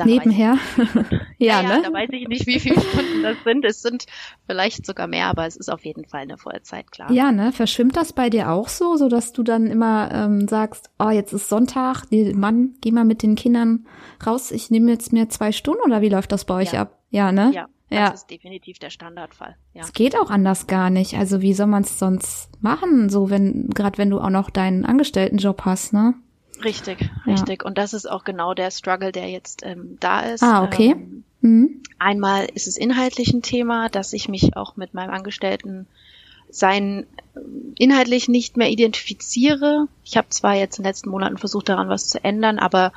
da 0.00 0.06
Nebenher. 0.06 0.58
ja, 1.38 1.62
ja, 1.62 1.62
ne? 1.62 1.82
Da 1.82 1.92
weiß 1.92 2.10
ich 2.12 2.28
nicht, 2.28 2.46
wie 2.46 2.58
viele 2.58 2.80
Stunden 2.80 3.22
das 3.22 3.36
sind. 3.44 3.64
Es 3.64 3.82
sind 3.82 4.06
vielleicht 4.46 4.86
sogar 4.86 5.06
mehr, 5.06 5.26
aber 5.26 5.46
es 5.46 5.56
ist 5.56 5.70
auf 5.70 5.84
jeden 5.84 6.04
Fall 6.04 6.22
eine 6.22 6.38
Vollzeit, 6.38 6.90
klar. 6.90 7.10
Ja, 7.12 7.32
ne? 7.32 7.52
Verschwimmt 7.52 7.96
das 7.96 8.12
bei 8.12 8.30
dir 8.30 8.50
auch 8.50 8.68
so, 8.68 8.96
so 8.96 9.08
dass 9.08 9.32
du 9.32 9.42
dann 9.42 9.66
immer 9.66 10.10
ähm, 10.12 10.48
sagst, 10.48 10.90
oh, 10.98 11.10
jetzt 11.10 11.32
ist 11.32 11.48
Sonntag, 11.48 12.04
Mann, 12.34 12.74
geh 12.80 12.92
mal 12.92 13.04
mit 13.04 13.22
den 13.22 13.34
Kindern 13.34 13.86
raus, 14.26 14.50
ich 14.50 14.70
nehme 14.70 14.90
jetzt 14.90 15.12
mir 15.12 15.28
zwei 15.28 15.52
Stunden 15.52 15.82
oder 15.84 16.00
wie 16.00 16.08
läuft 16.08 16.32
das 16.32 16.44
bei 16.44 16.54
euch 16.54 16.72
ja. 16.72 16.82
ab? 16.82 16.98
Ja, 17.10 17.32
ne? 17.32 17.52
Ja. 17.54 17.68
Das 17.90 17.98
ja. 17.98 18.08
ist 18.10 18.30
definitiv 18.30 18.78
der 18.78 18.90
Standardfall. 18.90 19.56
Ja. 19.74 19.82
Es 19.82 19.92
geht 19.92 20.16
auch 20.16 20.30
anders 20.30 20.68
gar 20.68 20.90
nicht. 20.90 21.14
Also 21.14 21.42
wie 21.42 21.54
soll 21.54 21.66
man 21.66 21.82
es 21.82 21.98
sonst 21.98 22.48
machen, 22.62 23.10
so 23.10 23.30
wenn 23.30 23.68
gerade 23.70 23.98
wenn 23.98 24.10
du 24.10 24.20
auch 24.20 24.30
noch 24.30 24.48
deinen 24.48 24.84
Angestelltenjob 24.84 25.64
hast, 25.64 25.92
ne? 25.92 26.14
Richtig, 26.62 27.00
ja. 27.00 27.32
richtig. 27.32 27.64
Und 27.64 27.78
das 27.78 27.94
ist 27.94 28.10
auch 28.10 28.24
genau 28.24 28.54
der 28.54 28.70
Struggle, 28.70 29.12
der 29.12 29.28
jetzt 29.28 29.62
ähm, 29.64 29.96
da 30.00 30.20
ist. 30.20 30.42
Ah, 30.42 30.64
okay. 30.64 30.92
Ähm, 30.92 31.24
mhm. 31.40 31.82
Einmal 31.98 32.46
ist 32.54 32.66
es 32.66 32.76
inhaltlich 32.76 33.32
ein 33.32 33.42
Thema, 33.42 33.88
dass 33.88 34.12
ich 34.12 34.28
mich 34.28 34.56
auch 34.56 34.76
mit 34.76 34.94
meinem 34.94 35.10
Angestellten 35.10 35.86
sein 36.50 37.06
äh, 37.34 37.40
inhaltlich 37.78 38.28
nicht 38.28 38.56
mehr 38.56 38.70
identifiziere. 38.70 39.86
Ich 40.04 40.16
habe 40.16 40.28
zwar 40.30 40.54
jetzt 40.54 40.78
in 40.78 40.82
den 40.82 40.88
letzten 40.88 41.10
Monaten 41.10 41.38
versucht, 41.38 41.68
daran 41.68 41.88
was 41.88 42.08
zu 42.08 42.22
ändern, 42.22 42.58
aber 42.58 42.92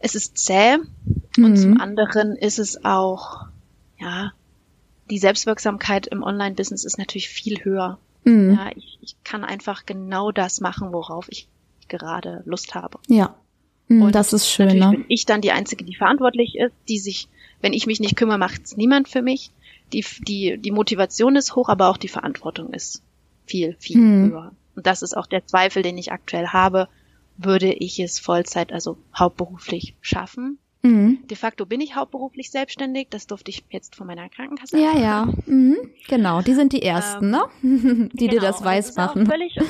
es 0.00 0.14
ist 0.14 0.36
zäh. 0.36 0.78
Mhm. 1.36 1.44
Und 1.44 1.56
zum 1.56 1.80
anderen 1.80 2.36
ist 2.36 2.58
es 2.58 2.84
auch, 2.84 3.46
ja, 3.98 4.32
die 5.10 5.18
Selbstwirksamkeit 5.18 6.06
im 6.06 6.22
Online-Business 6.22 6.84
ist 6.84 6.98
natürlich 6.98 7.28
viel 7.28 7.64
höher. 7.64 7.98
Mhm. 8.24 8.54
Ja, 8.54 8.70
ich, 8.74 8.98
ich 9.00 9.16
kann 9.24 9.44
einfach 9.44 9.86
genau 9.86 10.32
das 10.32 10.60
machen, 10.60 10.92
worauf 10.92 11.26
ich 11.28 11.48
gerade 11.88 12.42
Lust 12.44 12.74
habe. 12.74 12.98
Ja. 13.08 13.36
Mhm, 13.88 14.02
und 14.02 14.14
das 14.14 14.32
ist 14.32 14.50
schön. 14.50 14.66
Natürlich 14.66 14.84
ne? 14.84 14.96
bin 14.98 15.04
ich 15.08 15.26
dann 15.26 15.40
die 15.40 15.52
Einzige, 15.52 15.84
die 15.84 15.94
verantwortlich 15.94 16.56
ist, 16.56 16.74
die 16.88 16.98
sich, 16.98 17.28
wenn 17.60 17.72
ich 17.72 17.86
mich 17.86 18.00
nicht 18.00 18.16
kümmere, 18.16 18.38
macht 18.38 18.64
es 18.64 18.76
niemand 18.76 19.08
für 19.08 19.22
mich. 19.22 19.50
Die, 19.92 20.04
die, 20.26 20.58
die 20.58 20.72
Motivation 20.72 21.36
ist 21.36 21.54
hoch, 21.54 21.68
aber 21.68 21.88
auch 21.88 21.96
die 21.96 22.08
Verantwortung 22.08 22.72
ist 22.72 23.02
viel, 23.46 23.76
viel 23.78 23.98
mhm. 23.98 24.30
höher. 24.30 24.52
Und 24.74 24.86
das 24.86 25.02
ist 25.02 25.16
auch 25.16 25.26
der 25.26 25.46
Zweifel, 25.46 25.82
den 25.82 25.96
ich 25.96 26.12
aktuell 26.12 26.48
habe. 26.48 26.88
Würde 27.38 27.72
ich 27.72 28.00
es 28.00 28.18
Vollzeit, 28.18 28.72
also 28.72 28.98
hauptberuflich 29.16 29.94
schaffen? 30.00 30.58
Mhm. 30.86 31.26
De 31.26 31.36
facto 31.36 31.66
bin 31.66 31.80
ich 31.80 31.96
hauptberuflich 31.96 32.50
selbstständig. 32.50 33.08
Das 33.10 33.26
durfte 33.26 33.50
ich 33.50 33.64
jetzt 33.70 33.96
von 33.96 34.06
meiner 34.06 34.28
Krankenkasse. 34.28 34.78
Ja, 34.78 34.96
ja. 34.96 35.28
Mhm. 35.46 35.76
Genau, 36.08 36.42
die 36.42 36.54
sind 36.54 36.72
die 36.72 36.82
ersten, 36.82 37.26
ähm, 37.26 37.30
ne? 37.62 38.08
die 38.12 38.28
genau. 38.28 38.32
dir 38.32 38.40
das 38.40 38.64
weiß 38.64 38.94
das 38.94 38.96
machen. 38.96 39.26
völlig 39.26 39.56
okay. 39.56 39.66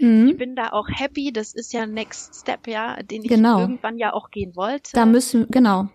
Mhm. 0.00 0.28
Ich 0.28 0.36
bin 0.36 0.54
da 0.54 0.70
auch 0.72 0.86
happy. 0.88 1.32
Das 1.32 1.54
ist 1.54 1.72
ja 1.72 1.86
Next 1.86 2.34
Step, 2.34 2.66
ja, 2.68 3.02
den 3.02 3.22
ich 3.22 3.28
genau. 3.28 3.60
irgendwann 3.60 3.98
ja 3.98 4.12
auch 4.12 4.30
gehen 4.30 4.54
wollte. 4.54 4.92
Da 4.92 5.06
müssen, 5.06 5.46
genau. 5.48 5.88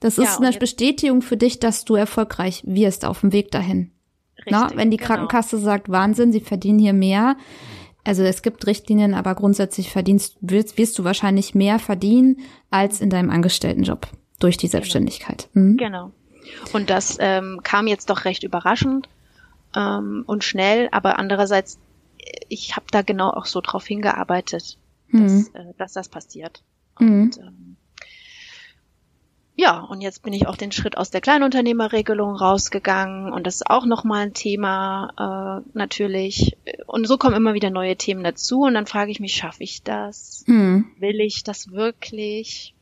Das 0.00 0.18
ist 0.18 0.40
ja, 0.40 0.46
eine 0.46 0.56
Bestätigung 0.56 1.22
für 1.22 1.36
dich, 1.36 1.58
dass 1.58 1.84
du 1.84 1.94
erfolgreich 1.94 2.62
wirst 2.66 3.04
auf 3.04 3.20
dem 3.20 3.32
Weg 3.32 3.50
dahin. 3.50 3.92
Richtig, 4.36 4.52
Na, 4.52 4.70
wenn 4.74 4.90
die 4.90 4.98
genau. 4.98 5.08
Krankenkasse 5.08 5.58
sagt, 5.58 5.88
Wahnsinn, 5.88 6.32
sie 6.32 6.40
verdienen 6.40 6.78
hier 6.78 6.92
mehr, 6.92 7.36
also 8.06 8.22
es 8.22 8.42
gibt 8.42 8.66
Richtlinien, 8.66 9.14
aber 9.14 9.34
grundsätzlich 9.34 9.90
verdienst, 9.90 10.36
wirst, 10.40 10.78
wirst 10.78 10.98
du 10.98 11.04
wahrscheinlich 11.04 11.54
mehr 11.54 11.78
verdienen 11.78 12.38
als 12.70 13.00
in 13.00 13.10
deinem 13.10 13.30
Angestelltenjob 13.30 14.06
durch 14.38 14.56
die 14.56 14.66
genau. 14.66 14.72
Selbstständigkeit. 14.72 15.48
Genau. 15.52 15.66
Mhm. 15.66 15.76
genau. 15.76 16.12
Und 16.72 16.90
das 16.90 17.16
ähm, 17.20 17.60
kam 17.64 17.88
jetzt 17.88 18.08
doch 18.08 18.24
recht 18.24 18.44
überraschend 18.44 19.08
ähm, 19.74 20.22
und 20.26 20.44
schnell, 20.44 20.88
aber 20.92 21.18
andererseits, 21.18 21.78
ich 22.48 22.76
habe 22.76 22.86
da 22.92 23.02
genau 23.02 23.30
auch 23.30 23.46
so 23.46 23.60
drauf 23.60 23.84
hingearbeitet, 23.84 24.78
mhm. 25.08 25.22
dass, 25.22 25.48
äh, 25.48 25.74
dass 25.76 25.92
das 25.94 26.08
passiert. 26.08 26.62
Mhm. 27.00 27.22
Und 27.22 27.38
ähm, 27.38 27.65
ja, 29.58 29.80
und 29.80 30.02
jetzt 30.02 30.22
bin 30.22 30.34
ich 30.34 30.46
auch 30.46 30.56
den 30.56 30.70
Schritt 30.70 30.98
aus 30.98 31.10
der 31.10 31.22
Kleinunternehmerregelung 31.22 32.36
rausgegangen 32.36 33.32
und 33.32 33.46
das 33.46 33.56
ist 33.56 33.70
auch 33.70 33.86
nochmal 33.86 34.26
ein 34.26 34.34
Thema 34.34 35.62
äh, 35.64 35.70
natürlich. 35.72 36.58
Und 36.86 37.08
so 37.08 37.16
kommen 37.16 37.34
immer 37.34 37.54
wieder 37.54 37.70
neue 37.70 37.96
Themen 37.96 38.22
dazu 38.22 38.60
und 38.60 38.74
dann 38.74 38.86
frage 38.86 39.10
ich 39.10 39.18
mich, 39.18 39.34
schaffe 39.34 39.62
ich 39.62 39.82
das? 39.82 40.44
Hm. 40.46 40.92
Will 40.98 41.20
ich 41.20 41.42
das 41.42 41.72
wirklich? 41.72 42.74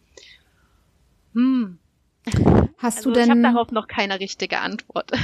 Hm. 1.34 1.78
Hast 2.78 2.98
also 2.98 3.10
du 3.10 3.14
denn? 3.14 3.24
Ich 3.24 3.30
habe 3.30 3.42
darauf 3.42 3.70
noch 3.70 3.88
keine 3.88 4.20
richtige 4.20 4.60
Antwort. 4.60 5.10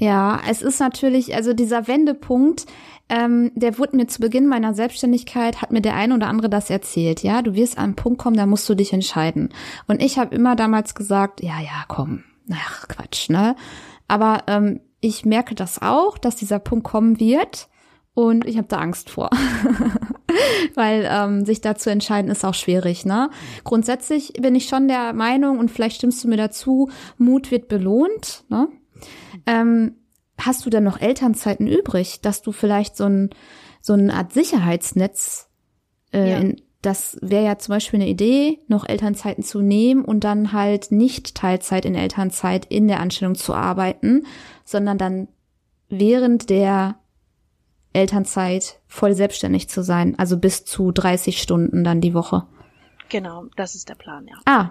Ja, 0.00 0.40
es 0.48 0.62
ist 0.62 0.78
natürlich, 0.78 1.34
also 1.34 1.54
dieser 1.54 1.88
Wendepunkt, 1.88 2.66
ähm, 3.08 3.50
der 3.56 3.78
wurde 3.78 3.96
mir 3.96 4.06
zu 4.06 4.20
Beginn 4.20 4.46
meiner 4.46 4.72
Selbstständigkeit, 4.72 5.60
hat 5.60 5.72
mir 5.72 5.80
der 5.80 5.96
eine 5.96 6.14
oder 6.14 6.28
andere 6.28 6.48
das 6.48 6.70
erzählt. 6.70 7.24
Ja, 7.24 7.42
du 7.42 7.54
wirst 7.54 7.78
an 7.78 7.84
einen 7.84 7.96
Punkt 7.96 8.20
kommen, 8.20 8.36
da 8.36 8.46
musst 8.46 8.68
du 8.68 8.76
dich 8.76 8.92
entscheiden. 8.92 9.48
Und 9.88 10.00
ich 10.00 10.16
habe 10.16 10.36
immer 10.36 10.54
damals 10.54 10.94
gesagt, 10.94 11.42
ja, 11.42 11.58
ja, 11.58 11.84
komm, 11.88 12.22
ach 12.52 12.86
Quatsch, 12.86 13.28
ne? 13.28 13.56
Aber 14.06 14.44
ähm, 14.46 14.78
ich 15.00 15.24
merke 15.24 15.56
das 15.56 15.82
auch, 15.82 16.16
dass 16.16 16.36
dieser 16.36 16.60
Punkt 16.60 16.84
kommen 16.84 17.18
wird. 17.18 17.68
Und 18.14 18.46
ich 18.46 18.56
habe 18.56 18.68
da 18.68 18.78
Angst 18.78 19.10
vor. 19.10 19.30
Weil 20.74 21.08
ähm, 21.10 21.44
sich 21.46 21.60
da 21.60 21.74
zu 21.74 21.90
entscheiden 21.90 22.30
ist 22.30 22.44
auch 22.44 22.54
schwierig, 22.54 23.04
ne? 23.06 23.30
Grundsätzlich 23.64 24.34
bin 24.34 24.54
ich 24.54 24.66
schon 24.68 24.88
der 24.88 25.12
Meinung, 25.12 25.58
und 25.58 25.70
vielleicht 25.70 25.96
stimmst 25.96 26.22
du 26.22 26.28
mir 26.28 26.36
dazu, 26.36 26.90
Mut 27.16 27.50
wird 27.50 27.68
belohnt, 27.68 28.44
ne? 28.48 28.68
Ähm, 29.46 29.94
hast 30.38 30.66
du 30.66 30.70
denn 30.70 30.84
noch 30.84 31.00
Elternzeiten 31.00 31.66
übrig, 31.66 32.20
dass 32.20 32.42
du 32.42 32.52
vielleicht 32.52 32.96
so 32.96 33.04
ein 33.04 33.30
so 33.80 33.92
eine 33.94 34.12
Art 34.12 34.32
Sicherheitsnetz 34.32 35.48
äh, 36.12 36.30
Ja. 36.30 36.38
in, 36.38 36.56
das 36.82 37.16
wäre 37.22 37.44
ja 37.44 37.58
zum 37.58 37.74
Beispiel 37.74 38.00
eine 38.00 38.08
Idee, 38.08 38.60
noch 38.68 38.88
Elternzeiten 38.88 39.42
zu 39.42 39.60
nehmen 39.60 40.04
und 40.04 40.22
dann 40.24 40.52
halt 40.52 40.92
nicht 40.92 41.34
Teilzeit 41.34 41.84
in 41.84 41.94
Elternzeit 41.94 42.66
in 42.66 42.86
der 42.86 43.00
Anstellung 43.00 43.34
zu 43.34 43.54
arbeiten, 43.54 44.26
sondern 44.64 44.98
dann 44.98 45.28
während 45.88 46.50
der 46.50 46.96
Elternzeit 47.92 48.80
voll 48.86 49.14
selbstständig 49.14 49.68
zu 49.68 49.82
sein, 49.82 50.18
also 50.18 50.36
bis 50.38 50.64
zu 50.64 50.92
30 50.92 51.40
Stunden 51.40 51.84
dann 51.84 52.00
die 52.00 52.14
Woche. 52.14 52.46
Genau, 53.08 53.46
das 53.56 53.74
ist 53.74 53.88
der 53.88 53.94
Plan, 53.94 54.26
ja. 54.28 54.36
Ah, 54.44 54.70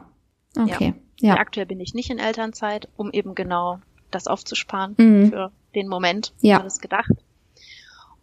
okay. 0.62 0.94
Ja. 1.20 1.36
Aktuell 1.38 1.66
bin 1.66 1.80
ich 1.80 1.94
nicht 1.96 2.10
in 2.12 2.20
Elternzeit, 2.20 2.88
um 2.96 3.12
eben 3.12 3.34
genau 3.36 3.80
das 4.12 4.28
aufzusparen 4.28 4.94
Mhm. 4.98 5.30
für 5.32 5.52
den 5.74 5.88
Moment. 5.88 6.34
Ja. 6.42 6.58
War 6.58 6.64
das 6.64 6.80
gedacht. 6.80 7.12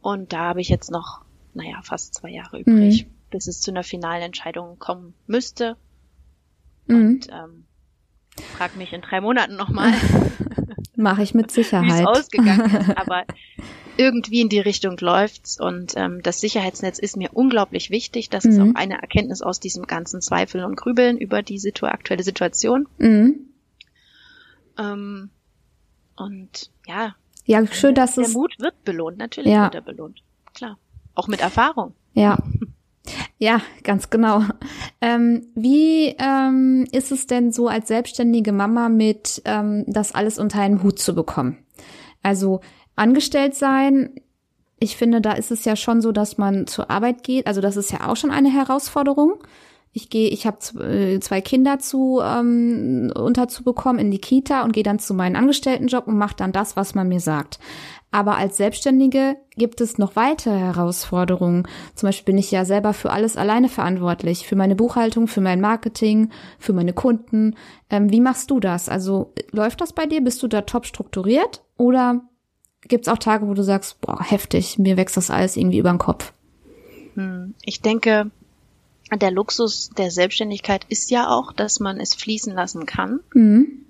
Und 0.00 0.32
da 0.32 0.38
habe 0.50 0.60
ich 0.60 0.68
jetzt 0.68 0.90
noch, 0.90 1.22
naja, 1.54 1.80
fast 1.82 2.14
zwei 2.14 2.30
Jahre 2.30 2.60
übrig, 2.60 3.06
Mhm. 3.06 3.10
bis 3.30 3.48
es 3.48 3.60
zu 3.60 3.70
einer 3.72 3.82
finalen 3.82 4.22
Entscheidung 4.22 4.78
kommen 4.78 5.14
müsste. 5.26 5.76
Mhm. 6.86 6.96
Und 6.96 7.28
ähm, 7.32 7.64
frag 8.56 8.76
mich 8.76 8.92
in 8.92 9.00
drei 9.00 9.20
Monaten 9.20 9.56
nochmal, 9.56 9.92
Mache 10.96 11.22
ich 11.24 11.34
mit 11.34 11.46
wie 11.56 11.60
es 11.60 11.68
Sicherheit. 11.70 12.06
ausgegangen 12.06 12.70
ist. 12.70 12.90
Aber 12.96 13.24
irgendwie 13.96 14.40
in 14.40 14.48
die 14.48 14.60
Richtung 14.60 14.96
läuft's 14.98 15.58
und 15.60 15.92
ähm, 15.96 16.22
das 16.22 16.40
Sicherheitsnetz 16.40 16.98
ist 16.98 17.16
mir 17.16 17.30
unglaublich 17.32 17.90
wichtig. 17.90 18.28
Das 18.30 18.44
ist 18.44 18.58
Mhm. 18.58 18.70
auch 18.70 18.74
eine 18.80 19.00
Erkenntnis 19.00 19.42
aus 19.42 19.60
diesem 19.60 19.86
ganzen 19.86 20.20
Zweifeln 20.20 20.64
und 20.64 20.76
Grübeln 20.76 21.16
über 21.18 21.42
die 21.42 21.58
situ 21.58 21.86
aktuelle 21.86 22.22
Situation. 22.22 22.88
Mhm. 22.98 23.40
Ähm, 24.78 25.30
und 26.16 26.70
ja, 26.86 27.14
Ja, 27.46 27.66
schön, 27.66 27.94
dass 27.94 28.14
der 28.14 28.24
es 28.24 28.32
Mut 28.34 28.54
wird 28.58 28.84
belohnt. 28.84 29.18
Natürlich 29.18 29.52
Ja. 29.52 29.64
wird 29.64 29.74
er 29.74 29.82
belohnt. 29.82 30.22
Klar. 30.54 30.78
Auch 31.14 31.28
mit 31.28 31.40
Erfahrung. 31.40 31.94
Ja. 32.14 32.38
Ja, 33.38 33.60
ganz 33.82 34.08
genau. 34.08 34.42
Ähm, 35.02 35.48
wie 35.54 36.14
ähm, 36.18 36.86
ist 36.90 37.12
es 37.12 37.26
denn 37.26 37.52
so 37.52 37.68
als 37.68 37.88
selbstständige 37.88 38.52
Mama 38.52 38.88
mit 38.88 39.42
ähm, 39.44 39.84
das 39.86 40.14
alles 40.14 40.38
unter 40.38 40.60
einen 40.60 40.82
Hut 40.82 40.98
zu 40.98 41.14
bekommen? 41.14 41.58
Also 42.22 42.60
angestellt 42.96 43.54
sein, 43.54 44.10
ich 44.80 44.96
finde, 44.96 45.20
da 45.20 45.32
ist 45.32 45.50
es 45.50 45.64
ja 45.64 45.76
schon 45.76 46.00
so, 46.00 46.12
dass 46.12 46.38
man 46.38 46.66
zur 46.66 46.90
Arbeit 46.90 47.22
geht. 47.22 47.46
Also 47.46 47.60
das 47.60 47.76
ist 47.76 47.92
ja 47.92 48.08
auch 48.08 48.16
schon 48.16 48.30
eine 48.30 48.52
Herausforderung. 48.52 49.34
Ich 49.96 50.10
gehe, 50.10 50.28
ich 50.28 50.44
habe 50.46 50.58
zwei 50.58 51.40
Kinder 51.40 51.78
zu 51.78 52.20
ähm, 52.20 53.12
unterzubekommen 53.14 54.00
in 54.00 54.10
die 54.10 54.18
Kita 54.18 54.64
und 54.64 54.72
gehe 54.72 54.82
dann 54.82 54.98
zu 54.98 55.14
meinem 55.14 55.36
Angestelltenjob 55.36 56.08
und 56.08 56.18
mache 56.18 56.34
dann 56.36 56.50
das, 56.50 56.76
was 56.76 56.96
man 56.96 57.08
mir 57.08 57.20
sagt. 57.20 57.60
Aber 58.10 58.36
als 58.36 58.56
Selbstständige 58.56 59.36
gibt 59.56 59.80
es 59.80 59.96
noch 59.96 60.16
weitere 60.16 60.58
Herausforderungen. 60.58 61.66
Zum 61.94 62.08
Beispiel 62.08 62.32
bin 62.32 62.38
ich 62.38 62.50
ja 62.50 62.64
selber 62.64 62.92
für 62.92 63.10
alles 63.10 63.36
alleine 63.36 63.68
verantwortlich, 63.68 64.46
für 64.46 64.56
meine 64.56 64.76
Buchhaltung, 64.76 65.28
für 65.28 65.40
mein 65.40 65.60
Marketing, 65.60 66.30
für 66.58 66.72
meine 66.72 66.92
Kunden. 66.92 67.54
Ähm, 67.88 68.10
wie 68.10 68.20
machst 68.20 68.50
du 68.50 68.58
das? 68.58 68.88
Also 68.88 69.32
läuft 69.52 69.80
das 69.80 69.92
bei 69.92 70.06
dir? 70.06 70.22
Bist 70.22 70.42
du 70.42 70.48
da 70.48 70.62
top 70.62 70.86
strukturiert? 70.86 71.62
Oder 71.76 72.22
gibt 72.88 73.06
es 73.06 73.12
auch 73.12 73.18
Tage, 73.18 73.46
wo 73.48 73.54
du 73.54 73.62
sagst, 73.62 74.00
boah, 74.00 74.20
heftig, 74.22 74.78
mir 74.78 74.96
wächst 74.96 75.16
das 75.16 75.30
alles 75.30 75.56
irgendwie 75.56 75.78
über 75.78 75.90
den 75.90 75.98
Kopf? 75.98 76.32
Hm. 77.14 77.54
Ich 77.64 77.80
denke, 77.80 78.30
der 79.12 79.30
Luxus 79.30 79.90
der 79.96 80.10
Selbstständigkeit 80.10 80.84
ist 80.88 81.10
ja 81.10 81.28
auch, 81.28 81.52
dass 81.52 81.80
man 81.80 82.00
es 82.00 82.14
fließen 82.14 82.52
lassen 82.54 82.86
kann. 82.86 83.20
Mhm. 83.34 83.84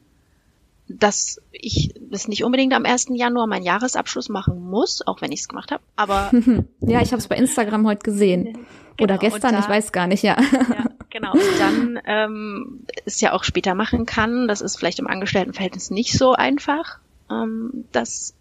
Dass 0.86 1.40
ich 1.50 1.94
das 2.10 2.28
nicht 2.28 2.44
unbedingt 2.44 2.74
am 2.74 2.84
1. 2.84 3.06
Januar 3.14 3.46
meinen 3.46 3.64
Jahresabschluss 3.64 4.28
machen 4.28 4.62
muss, 4.68 5.00
auch 5.06 5.22
wenn 5.22 5.32
ich 5.32 5.40
es 5.40 5.48
gemacht 5.48 5.70
habe. 5.70 5.82
Aber 5.96 6.30
Ja, 6.80 7.00
ich 7.00 7.12
habe 7.12 7.20
es 7.20 7.28
bei 7.28 7.36
Instagram 7.36 7.86
heute 7.86 8.02
gesehen. 8.02 8.58
Oder 9.00 9.16
Genau, 9.18 9.32
gestern, 9.34 9.54
und 9.54 9.60
ich 9.60 9.66
da- 9.66 9.70
weiß 9.72 9.92
gar 9.92 10.06
nicht, 10.06 10.22
ja. 10.22 10.36
ja, 10.38 10.90
genau. 11.08 11.32
Und 11.32 11.40
dann 11.58 11.98
ähm, 12.04 12.80
es 13.06 13.20
ja 13.22 13.32
auch 13.32 13.44
später 13.44 13.74
machen 13.74 14.04
kann. 14.04 14.46
Das 14.46 14.60
ist 14.60 14.76
vielleicht 14.76 14.98
im 14.98 15.06
Angestelltenverhältnis 15.06 15.90
nicht 15.90 16.12
so 16.18 16.34
einfach, 16.34 16.98
ähm, 17.30 17.86
das 17.92 18.34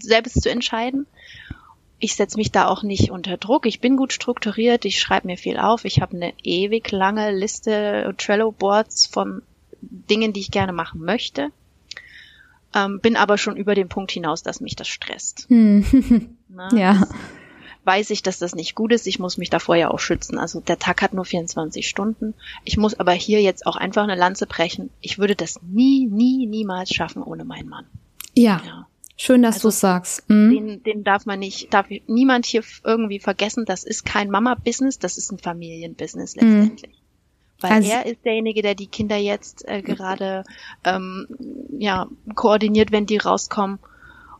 selbst 0.00 0.42
zu 0.42 0.50
entscheiden. 0.50 1.06
Ich 1.98 2.16
setze 2.16 2.36
mich 2.36 2.50
da 2.50 2.66
auch 2.66 2.82
nicht 2.82 3.10
unter 3.10 3.36
Druck. 3.36 3.64
Ich 3.64 3.80
bin 3.80 3.96
gut 3.96 4.12
strukturiert. 4.12 4.84
Ich 4.84 4.98
schreibe 4.98 5.28
mir 5.28 5.36
viel 5.36 5.56
auf. 5.56 5.84
Ich 5.84 6.00
habe 6.00 6.16
eine 6.16 6.32
ewig 6.42 6.90
lange 6.90 7.30
Liste 7.30 8.12
Trello-Boards 8.18 9.06
von 9.06 9.42
Dingen, 9.80 10.32
die 10.32 10.40
ich 10.40 10.50
gerne 10.50 10.72
machen 10.72 11.00
möchte. 11.00 11.50
Ähm, 12.74 13.00
bin 13.00 13.16
aber 13.16 13.38
schon 13.38 13.56
über 13.56 13.74
den 13.74 13.88
Punkt 13.88 14.10
hinaus, 14.10 14.42
dass 14.42 14.60
mich 14.60 14.76
das 14.76 14.88
stresst. 14.88 15.46
Hm. 15.48 16.36
Ne? 16.52 16.68
ja. 16.74 17.06
weiß 17.84 18.10
ich, 18.10 18.22
dass 18.22 18.38
das 18.38 18.54
nicht 18.54 18.74
gut 18.74 18.92
ist. 18.92 19.06
Ich 19.06 19.18
muss 19.18 19.38
mich 19.38 19.48
davor 19.48 19.74
ja 19.74 19.90
auch 19.90 19.98
schützen. 19.98 20.38
Also 20.38 20.60
der 20.60 20.78
Tag 20.78 21.00
hat 21.00 21.14
nur 21.14 21.24
24 21.24 21.88
Stunden. 21.88 22.34
Ich 22.64 22.76
muss 22.76 22.98
aber 23.00 23.12
hier 23.12 23.40
jetzt 23.40 23.64
auch 23.64 23.76
einfach 23.76 24.02
eine 24.02 24.16
Lanze 24.16 24.46
brechen. 24.46 24.90
Ich 25.00 25.18
würde 25.18 25.34
das 25.34 25.60
nie, 25.62 26.06
nie, 26.06 26.46
niemals 26.46 26.92
schaffen 26.92 27.22
ohne 27.22 27.44
meinen 27.44 27.70
Mann. 27.70 27.86
Ja, 28.34 28.60
Ja. 28.66 28.86
Schön, 29.16 29.42
dass 29.42 29.56
Also, 29.56 29.68
du 29.68 29.68
es 29.70 29.80
sagst. 29.80 30.28
Mhm. 30.28 30.50
Den, 30.50 30.82
den 30.82 31.04
darf 31.04 31.26
man 31.26 31.38
nicht, 31.38 31.72
darf 31.72 31.86
niemand 32.06 32.46
hier 32.46 32.62
irgendwie 32.84 33.18
vergessen. 33.20 33.64
Das 33.64 33.84
ist 33.84 34.04
kein 34.04 34.30
Mama-Business, 34.30 34.98
das 34.98 35.18
ist 35.18 35.30
ein 35.32 35.38
Familienbusiness 35.38 36.36
letztendlich. 36.36 36.92
Weil 37.60 37.72
Also- 37.72 37.90
er 37.92 38.06
ist 38.06 38.24
derjenige, 38.24 38.62
der 38.62 38.74
die 38.74 38.88
Kinder 38.88 39.16
jetzt 39.16 39.66
äh, 39.68 39.82
gerade 39.82 40.42
ähm, 40.84 41.26
ja 41.78 42.08
koordiniert, 42.34 42.90
wenn 42.92 43.06
die 43.06 43.18
rauskommen. 43.18 43.78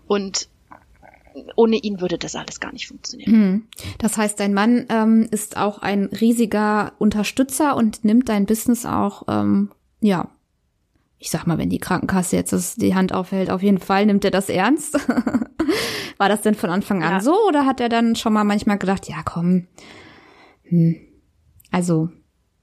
Und 0.08 0.48
ohne 1.56 1.76
ihn 1.76 2.00
würde 2.00 2.18
das 2.18 2.34
alles 2.34 2.60
gar 2.60 2.72
nicht 2.72 2.88
funktionieren. 2.88 3.32
Mhm. 3.32 3.66
Das 3.98 4.18
heißt, 4.18 4.38
dein 4.40 4.52
Mann 4.52 4.86
ähm, 4.90 5.28
ist 5.30 5.56
auch 5.56 5.78
ein 5.78 6.06
riesiger 6.06 6.92
Unterstützer 6.98 7.76
und 7.76 8.04
nimmt 8.04 8.28
dein 8.28 8.44
Business 8.44 8.84
auch, 8.84 9.22
ähm, 9.28 9.70
ja, 10.00 10.28
ich 11.22 11.30
sag 11.30 11.46
mal, 11.46 11.56
wenn 11.56 11.70
die 11.70 11.78
Krankenkasse 11.78 12.34
jetzt 12.34 12.82
die 12.82 12.96
Hand 12.96 13.14
aufhält, 13.14 13.48
auf 13.48 13.62
jeden 13.62 13.78
Fall 13.78 14.06
nimmt 14.06 14.24
er 14.24 14.32
das 14.32 14.48
ernst. 14.48 14.94
War 16.18 16.28
das 16.28 16.42
denn 16.42 16.56
von 16.56 16.68
Anfang 16.68 17.04
an 17.04 17.12
Ja. 17.12 17.20
so 17.20 17.36
oder 17.46 17.64
hat 17.64 17.78
er 17.80 17.88
dann 17.88 18.16
schon 18.16 18.32
mal 18.32 18.42
manchmal 18.42 18.76
gedacht, 18.76 19.08
ja 19.08 19.22
komm, 19.24 19.68
hm. 20.64 20.96
also 21.70 22.08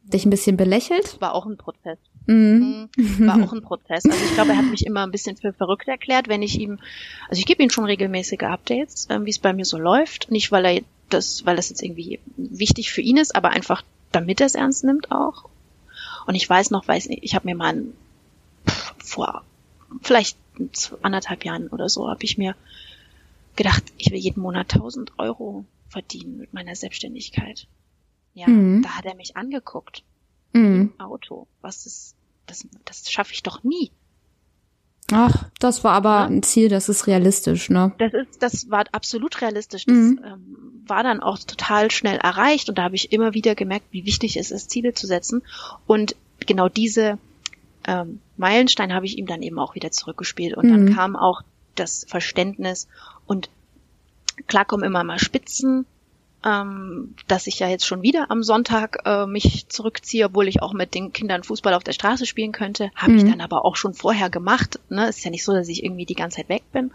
dich 0.03 0.25
ein 0.25 0.29
bisschen 0.29 0.57
belächelt? 0.57 1.21
War 1.21 1.35
auch 1.35 1.45
ein 1.45 1.55
Prozess. 1.55 1.99
Mhm. 2.25 2.89
Mhm. 2.97 3.27
War 3.27 3.41
auch 3.41 3.53
ein 3.53 3.61
Prozess. 3.61 4.03
Also 4.03 4.17
ich 4.25 4.33
glaube, 4.33 4.51
er 4.51 4.57
hat 4.57 4.65
mich 4.69 4.85
immer 4.85 5.03
ein 5.03 5.11
bisschen 5.11 5.37
für 5.37 5.53
verrückt 5.53 5.87
erklärt, 5.87 6.27
wenn 6.27 6.41
ich 6.41 6.59
ihm, 6.59 6.79
also 7.29 7.39
ich 7.39 7.45
gebe 7.45 7.63
ihm 7.63 7.69
schon 7.69 7.85
regelmäßige 7.85 8.43
Updates, 8.43 9.07
ähm, 9.09 9.25
wie 9.25 9.29
es 9.31 9.39
bei 9.39 9.53
mir 9.53 9.63
so 9.65 9.77
läuft. 9.77 10.29
Nicht, 10.31 10.51
weil 10.51 10.65
er 10.65 10.81
das, 11.07 11.45
weil 11.45 11.55
das 11.55 11.69
jetzt 11.69 11.81
irgendwie 11.81 12.19
wichtig 12.35 12.91
für 12.91 12.99
ihn 13.01 13.15
ist, 13.15 13.37
aber 13.37 13.51
einfach, 13.51 13.83
damit 14.11 14.41
er 14.41 14.47
es 14.47 14.55
ernst 14.55 14.83
nimmt 14.83 15.13
auch. 15.13 15.45
Und 16.27 16.35
ich 16.35 16.47
weiß 16.47 16.71
noch, 16.71 16.85
weiß 16.89 17.07
ich 17.09 17.35
habe 17.35 17.47
mir 17.47 17.55
mal 17.55 17.73
ein, 17.73 17.85
pff, 17.85 17.93
vor 18.97 19.43
vielleicht 20.01 20.37
anderthalb 21.01 21.45
Jahren 21.45 21.67
oder 21.69 21.89
so, 21.89 22.09
habe 22.09 22.23
ich 22.23 22.37
mir 22.37 22.55
gedacht, 23.55 23.83
ich 23.97 24.11
will 24.11 24.19
jeden 24.19 24.41
Monat 24.41 24.73
1000 24.73 25.13
Euro 25.17 25.65
verdienen 25.87 26.37
mit 26.37 26.53
meiner 26.53 26.75
Selbstständigkeit. 26.75 27.67
Ja, 28.33 28.47
Mhm. 28.47 28.83
da 28.83 28.89
hat 28.89 29.05
er 29.05 29.15
mich 29.15 29.35
angeguckt. 29.35 30.03
Mhm. 30.53 30.93
Auto. 30.99 31.47
Was 31.61 31.85
ist, 31.85 32.15
das, 32.45 32.67
das 32.85 33.11
schaffe 33.11 33.33
ich 33.33 33.41
doch 33.43 33.63
nie. 33.63 33.91
Ach, 35.11 35.45
das 35.59 35.83
war 35.83 35.93
aber 35.93 36.25
ein 36.27 36.43
Ziel, 36.43 36.69
das 36.69 36.87
ist 36.87 37.07
realistisch, 37.07 37.69
ne? 37.71 37.93
Das 37.97 38.13
ist, 38.13 38.43
das 38.43 38.69
war 38.69 38.85
absolut 38.91 39.41
realistisch. 39.41 39.85
Das 39.85 39.95
Mhm. 39.95 40.21
ähm, 40.23 40.83
war 40.85 41.01
dann 41.03 41.19
auch 41.21 41.39
total 41.39 41.89
schnell 41.89 42.17
erreicht 42.17 42.69
und 42.69 42.77
da 42.77 42.83
habe 42.83 42.95
ich 42.95 43.11
immer 43.11 43.33
wieder 43.33 43.55
gemerkt, 43.55 43.87
wie 43.91 44.05
wichtig 44.05 44.37
es 44.37 44.51
ist, 44.51 44.69
Ziele 44.69 44.93
zu 44.93 45.07
setzen. 45.07 45.41
Und 45.87 46.15
genau 46.45 46.69
diese 46.69 47.17
ähm, 47.89 48.21
Meilensteine 48.37 48.93
habe 48.93 49.05
ich 49.07 49.17
ihm 49.17 49.25
dann 49.25 49.41
eben 49.41 49.57
auch 49.59 49.73
wieder 49.75 49.91
zurückgespielt. 49.91 50.55
Und 50.55 50.65
Mhm. 50.65 50.69
dann 50.69 50.95
kam 50.95 51.15
auch 51.15 51.41
das 51.75 52.05
Verständnis 52.07 52.87
und 53.25 53.49
klar 54.47 54.65
kommen 54.65 54.83
immer 54.83 55.03
mal 55.03 55.19
Spitzen, 55.19 55.85
ähm, 56.45 57.15
dass 57.27 57.47
ich 57.47 57.59
ja 57.59 57.67
jetzt 57.67 57.85
schon 57.85 58.01
wieder 58.01 58.31
am 58.31 58.43
Sonntag 58.43 58.99
äh, 59.05 59.25
mich 59.25 59.67
zurückziehe, 59.69 60.25
obwohl 60.27 60.47
ich 60.47 60.61
auch 60.61 60.73
mit 60.73 60.93
den 60.93 61.11
Kindern 61.11 61.43
Fußball 61.43 61.73
auf 61.73 61.83
der 61.83 61.91
Straße 61.93 62.25
spielen 62.25 62.51
könnte. 62.51 62.91
Habe 62.95 63.15
ich 63.15 63.23
Mhm. 63.23 63.29
dann 63.31 63.41
aber 63.41 63.65
auch 63.65 63.75
schon 63.75 63.93
vorher 63.93 64.29
gemacht. 64.29 64.79
Ne? 64.89 65.09
Ist 65.09 65.23
ja 65.25 65.31
nicht 65.31 65.43
so, 65.43 65.53
dass 65.53 65.67
ich 65.67 65.83
irgendwie 65.83 66.05
die 66.05 66.15
ganze 66.15 66.37
Zeit 66.37 66.49
weg 66.49 66.63
bin. 66.71 66.91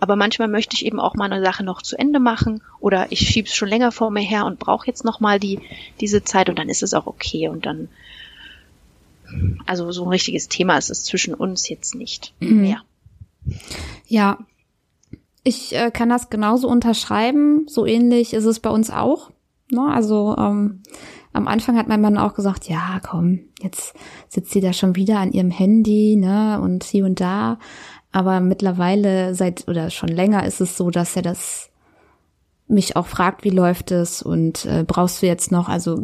Aber 0.00 0.16
manchmal 0.16 0.48
möchte 0.48 0.74
ich 0.76 0.84
eben 0.84 1.00
auch 1.00 1.14
mal 1.14 1.30
eine 1.32 1.44
Sache 1.44 1.64
noch 1.64 1.80
zu 1.80 1.96
Ende 1.96 2.18
machen 2.20 2.62
oder 2.80 3.06
ich 3.10 3.20
schieb's 3.20 3.54
schon 3.54 3.68
länger 3.68 3.90
vor 3.92 4.10
mir 4.10 4.20
her 4.22 4.44
und 4.44 4.58
brauche 4.58 4.86
jetzt 4.86 5.04
noch 5.04 5.20
mal 5.20 5.38
die 5.40 5.60
diese 6.00 6.22
Zeit 6.24 6.48
und 6.50 6.58
dann 6.58 6.68
ist 6.68 6.82
es 6.82 6.94
auch 6.94 7.06
okay 7.06 7.48
und 7.48 7.64
dann 7.64 7.88
also 9.66 9.90
so 9.92 10.04
ein 10.04 10.08
richtiges 10.08 10.48
Thema 10.48 10.76
ist 10.76 10.90
es 10.90 11.04
zwischen 11.04 11.34
uns 11.34 11.68
jetzt 11.68 11.94
nicht 11.94 12.34
Mhm. 12.40 12.60
mehr. 12.60 12.82
Ja, 14.06 14.38
ich 15.42 15.74
äh, 15.74 15.90
kann 15.90 16.08
das 16.08 16.30
genauso 16.30 16.68
unterschreiben. 16.68 17.66
So 17.68 17.84
ähnlich 17.86 18.32
ist 18.32 18.44
es 18.46 18.60
bei 18.60 18.70
uns 18.70 18.90
auch. 18.90 19.30
Ne? 19.70 19.86
Also 19.92 20.34
ähm, 20.38 20.82
am 21.32 21.48
Anfang 21.48 21.76
hat 21.76 21.88
mein 21.88 22.00
Mann 22.00 22.16
auch 22.16 22.34
gesagt, 22.34 22.68
ja, 22.68 23.00
komm, 23.06 23.40
jetzt 23.60 23.94
sitzt 24.28 24.52
sie 24.52 24.60
da 24.60 24.72
schon 24.72 24.96
wieder 24.96 25.18
an 25.18 25.32
ihrem 25.32 25.50
Handy, 25.50 26.16
ne, 26.16 26.60
und 26.62 26.84
hier 26.84 27.04
und 27.04 27.20
da. 27.20 27.58
aber 28.12 28.38
mittlerweile 28.40 29.34
seit 29.34 29.66
oder 29.66 29.90
schon 29.90 30.08
länger 30.08 30.46
ist 30.46 30.60
es 30.60 30.76
so, 30.76 30.90
dass 30.90 31.16
er 31.16 31.22
das 31.22 31.70
mich 32.74 32.96
auch 32.96 33.06
fragt, 33.06 33.44
wie 33.44 33.50
läuft 33.50 33.90
es 33.90 34.22
und 34.22 34.66
äh, 34.66 34.84
brauchst 34.86 35.22
du 35.22 35.26
jetzt 35.26 35.50
noch, 35.52 35.68
also 35.68 36.02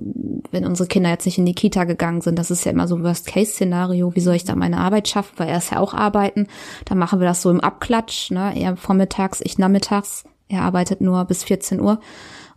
wenn 0.50 0.64
unsere 0.64 0.88
Kinder 0.88 1.10
jetzt 1.10 1.26
nicht 1.26 1.38
in 1.38 1.46
die 1.46 1.54
Kita 1.54 1.84
gegangen 1.84 2.20
sind, 2.20 2.38
das 2.38 2.50
ist 2.50 2.64
ja 2.64 2.72
immer 2.72 2.88
so 2.88 3.02
Worst-Case-Szenario, 3.02 4.14
wie 4.14 4.20
soll 4.20 4.34
ich 4.34 4.44
da 4.44 4.56
meine 4.56 4.78
Arbeit 4.78 5.08
schaffen, 5.08 5.34
weil 5.36 5.48
er 5.48 5.58
ist 5.58 5.72
ja 5.72 5.78
auch 5.78 5.94
arbeiten, 5.94 6.46
dann 6.86 6.98
machen 6.98 7.20
wir 7.20 7.26
das 7.26 7.42
so 7.42 7.50
im 7.50 7.60
Abklatsch, 7.60 8.30
ne? 8.30 8.52
er 8.56 8.76
vormittags, 8.76 9.40
ich 9.42 9.58
nachmittags, 9.58 10.24
er 10.48 10.62
arbeitet 10.62 11.00
nur 11.00 11.24
bis 11.26 11.44
14 11.44 11.80
Uhr 11.80 12.00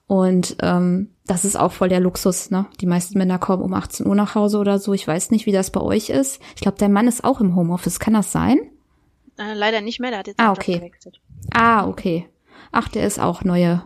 und 0.08 0.58
ähm, 0.62 1.10
das 1.26 1.46
ist 1.46 1.56
auch 1.56 1.72
voll 1.72 1.90
der 1.90 2.02
Luxus, 2.02 2.52
ne? 2.52 2.66
Die 2.82 2.86
meisten 2.86 3.18
Männer 3.18 3.40
kommen 3.40 3.64
um 3.64 3.74
18 3.74 4.06
Uhr 4.06 4.16
nach 4.16 4.36
Hause 4.36 4.58
oder 4.58 4.78
so, 4.78 4.94
ich 4.94 5.08
weiß 5.08 5.32
nicht, 5.32 5.46
wie 5.46 5.54
das 5.54 5.72
bei 5.72 5.82
euch 5.82 6.10
ist. 6.10 6.42
Ich 6.56 6.62
glaube, 6.62 6.78
dein 6.78 6.92
Mann 6.92 7.08
ist 7.08 7.24
auch 7.24 7.40
im 7.40 7.56
Homeoffice, 7.56 8.00
kann 8.00 8.14
das 8.14 8.32
sein? 8.32 8.60
Äh, 9.38 9.54
leider 9.54 9.82
nicht 9.82 10.00
mehr, 10.00 10.10
der 10.10 10.20
hat 10.20 10.28
jetzt 10.28 10.40
ah, 10.40 10.52
okay. 10.52 10.76
gewechselt. 10.76 11.22
Ah, 11.54 11.88
okay. 11.88 12.28
Ach, 12.72 12.88
der 12.88 13.06
ist 13.08 13.20
auch 13.20 13.44
neue 13.44 13.84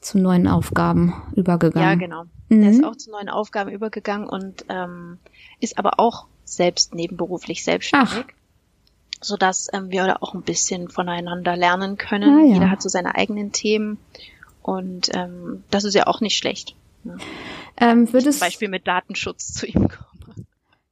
zu 0.00 0.18
neuen 0.18 0.48
Aufgaben 0.48 1.14
übergegangen. 1.36 1.88
Ja, 1.88 1.94
genau. 1.94 2.24
Mhm. 2.48 2.62
Er 2.62 2.70
ist 2.70 2.84
auch 2.84 2.96
zu 2.96 3.10
neuen 3.10 3.28
Aufgaben 3.28 3.70
übergegangen 3.70 4.28
und 4.28 4.64
ähm, 4.68 5.18
ist 5.60 5.78
aber 5.78 5.98
auch 6.00 6.26
selbst 6.44 6.94
nebenberuflich 6.94 7.62
selbstständig. 7.64 8.24
Ach. 8.26 8.34
sodass 9.22 9.68
ähm, 9.72 9.90
wir 9.90 10.22
auch 10.22 10.34
ein 10.34 10.42
bisschen 10.42 10.88
voneinander 10.88 11.56
lernen 11.56 11.96
können. 11.96 12.38
Ah, 12.38 12.44
ja. 12.46 12.54
Jeder 12.54 12.70
hat 12.70 12.82
so 12.82 12.88
seine 12.88 13.14
eigenen 13.14 13.52
Themen 13.52 13.98
und 14.62 15.10
ähm, 15.14 15.62
das 15.70 15.84
ist 15.84 15.94
ja 15.94 16.06
auch 16.06 16.20
nicht 16.20 16.36
schlecht. 16.36 16.74
Ne? 17.04 17.18
Ähm, 17.76 18.12
würdest 18.12 18.38
Zum 18.38 18.46
Beispiel 18.46 18.68
mit 18.68 18.86
Datenschutz 18.86 19.52
zu 19.52 19.66
ihm 19.66 19.88
kommen. 19.88 20.09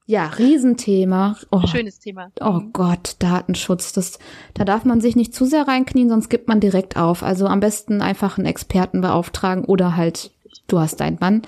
Ja, 0.08 0.24
Riesenthema. 0.24 1.36
Oh, 1.50 1.66
Schönes 1.66 1.98
Thema. 1.98 2.32
Oh 2.40 2.60
mhm. 2.60 2.72
Gott, 2.72 3.16
Datenschutz. 3.18 3.92
Das, 3.92 4.18
da 4.54 4.64
darf 4.64 4.86
man 4.86 5.02
sich 5.02 5.16
nicht 5.16 5.34
zu 5.34 5.44
sehr 5.44 5.68
reinknien, 5.68 6.08
sonst 6.08 6.30
gibt 6.30 6.48
man 6.48 6.60
direkt 6.60 6.96
auf. 6.96 7.22
Also 7.22 7.46
am 7.46 7.60
besten 7.60 8.00
einfach 8.00 8.38
einen 8.38 8.46
Experten 8.46 9.02
beauftragen 9.02 9.66
oder 9.66 9.96
halt, 9.96 10.30
du 10.66 10.78
hast 10.78 11.00
deinen 11.00 11.18
Mann. 11.20 11.42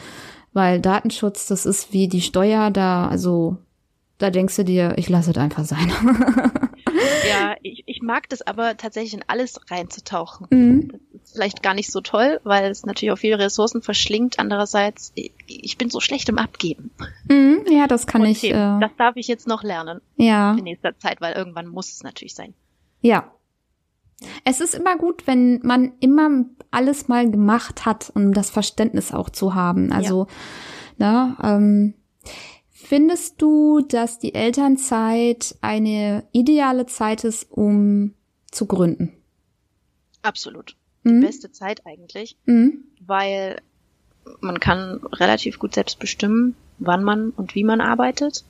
Weil 0.53 0.79
Datenschutz, 0.79 1.47
das 1.47 1.65
ist 1.65 1.95
wie 1.95 2.07
die 2.07 2.21
Steuer, 2.21 2.71
da, 2.71 3.09
also, 3.09 3.57
da 4.19 4.29
denkst 4.29 4.57
du 4.57 4.65
dir, 4.65 4.93
ich 4.97 5.09
lasse 5.09 5.31
es 5.31 5.39
einfach 5.39 5.65
sein. 5.65 5.91
ja, 7.29 7.57
ich, 7.63 7.85
ich 7.87 8.03
mag 8.03 8.29
das 8.29 8.43
aber 8.43 8.77
tatsächlich 8.77 9.15
in 9.15 9.25
alles 9.27 9.61
reinzutauchen. 9.71 10.47
Mhm 10.51 11.01
vielleicht 11.33 11.63
gar 11.63 11.75
nicht 11.75 11.91
so 11.91 12.01
toll, 12.01 12.41
weil 12.45 12.71
es 12.71 12.85
natürlich 12.85 13.13
auch 13.13 13.19
viele 13.19 13.39
Ressourcen 13.39 13.83
verschlingt. 13.83 14.39
Andererseits, 14.39 15.13
ich 15.15 15.79
bin 15.79 15.91
so 15.91 16.01
schlecht 16.01 16.29
im 16.29 16.39
Abgeben. 16.39 16.91
Mhm, 17.29 17.65
ja, 17.71 17.87
das 17.87 18.07
kann 18.07 18.23
Und 18.23 18.29
ich. 18.29 18.45
Äh, 18.45 18.53
das 18.53 18.91
darf 18.97 19.17
ich 19.17 19.29
jetzt 19.29 19.47
noch 19.47 19.63
lernen. 19.63 20.01
Ja. 20.17 20.55
In 20.55 20.65
nächster 20.65 20.99
Zeit, 20.99 21.21
weil 21.21 21.35
irgendwann 21.35 21.67
muss 21.67 21.93
es 21.93 22.03
natürlich 22.03 22.35
sein. 22.35 22.55
Ja. 23.01 23.33
Es 24.45 24.61
ist 24.61 24.75
immer 24.75 24.99
gut, 24.99 25.27
wenn 25.27 25.61
man 25.63 25.93
immer 26.01 26.45
alles 26.71 27.09
mal 27.09 27.31
gemacht 27.31 27.87
hat, 27.87 28.13
um 28.15 28.35
das 28.35 28.51
Verständnis 28.51 29.15
auch 29.15 29.31
zu 29.31 29.55
haben. 29.55 29.93
Also, 29.93 30.27
ja. 30.99 31.37
ne, 31.37 31.37
ähm, 31.43 31.95
findest 32.91 33.41
du, 33.41 33.81
dass 33.81 34.19
die 34.19 34.35
Elternzeit 34.35 35.55
eine 35.61 36.25
ideale 36.33 36.87
Zeit 36.87 37.23
ist, 37.23 37.47
um 37.51 38.15
zu 38.51 38.67
gründen? 38.67 39.13
Absolut 40.23 40.75
die 41.05 41.11
mhm. 41.11 41.21
beste 41.21 41.51
Zeit 41.51 41.87
eigentlich, 41.87 42.37
mhm. 42.45 42.85
weil 43.07 43.61
man 44.41 44.61
kann 44.61 45.01
relativ 45.13 45.59
gut 45.59 45.75
selbst 45.75 45.99
bestimmen, 45.99 46.55
wann 46.79 47.03
man 47.03 47.31
und 47.31 47.55
wie 47.55 47.65
man 47.65 47.81
arbeitet. 47.81 48.45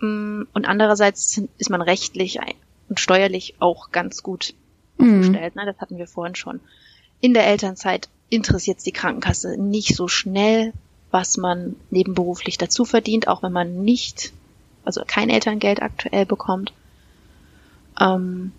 Mm, 0.00 0.42
und 0.52 0.64
andererseits 0.64 1.42
ist 1.58 1.70
man 1.70 1.82
rechtlich 1.82 2.38
und 2.88 3.00
steuerlich 3.00 3.56
auch 3.58 3.90
ganz 3.90 4.22
gut 4.22 4.54
mhm. 4.98 5.20
aufgestellt. 5.20 5.56
Ne? 5.56 5.66
Das 5.66 5.78
hatten 5.78 5.98
wir 5.98 6.06
vorhin 6.06 6.34
schon. 6.34 6.60
In 7.20 7.34
der 7.34 7.46
Elternzeit 7.46 8.08
interessiert 8.30 8.84
die 8.84 8.92
Krankenkasse 8.92 9.56
nicht 9.58 9.94
so 9.94 10.08
schnell, 10.08 10.72
was 11.14 11.36
man 11.36 11.76
nebenberuflich 11.90 12.58
dazu 12.58 12.84
verdient, 12.84 13.28
auch 13.28 13.44
wenn 13.44 13.52
man 13.52 13.84
nicht, 13.84 14.32
also 14.84 15.04
kein 15.06 15.30
Elterngeld 15.30 15.80
aktuell 15.80 16.26
bekommt. 16.26 16.72
Ähm, 18.00 18.50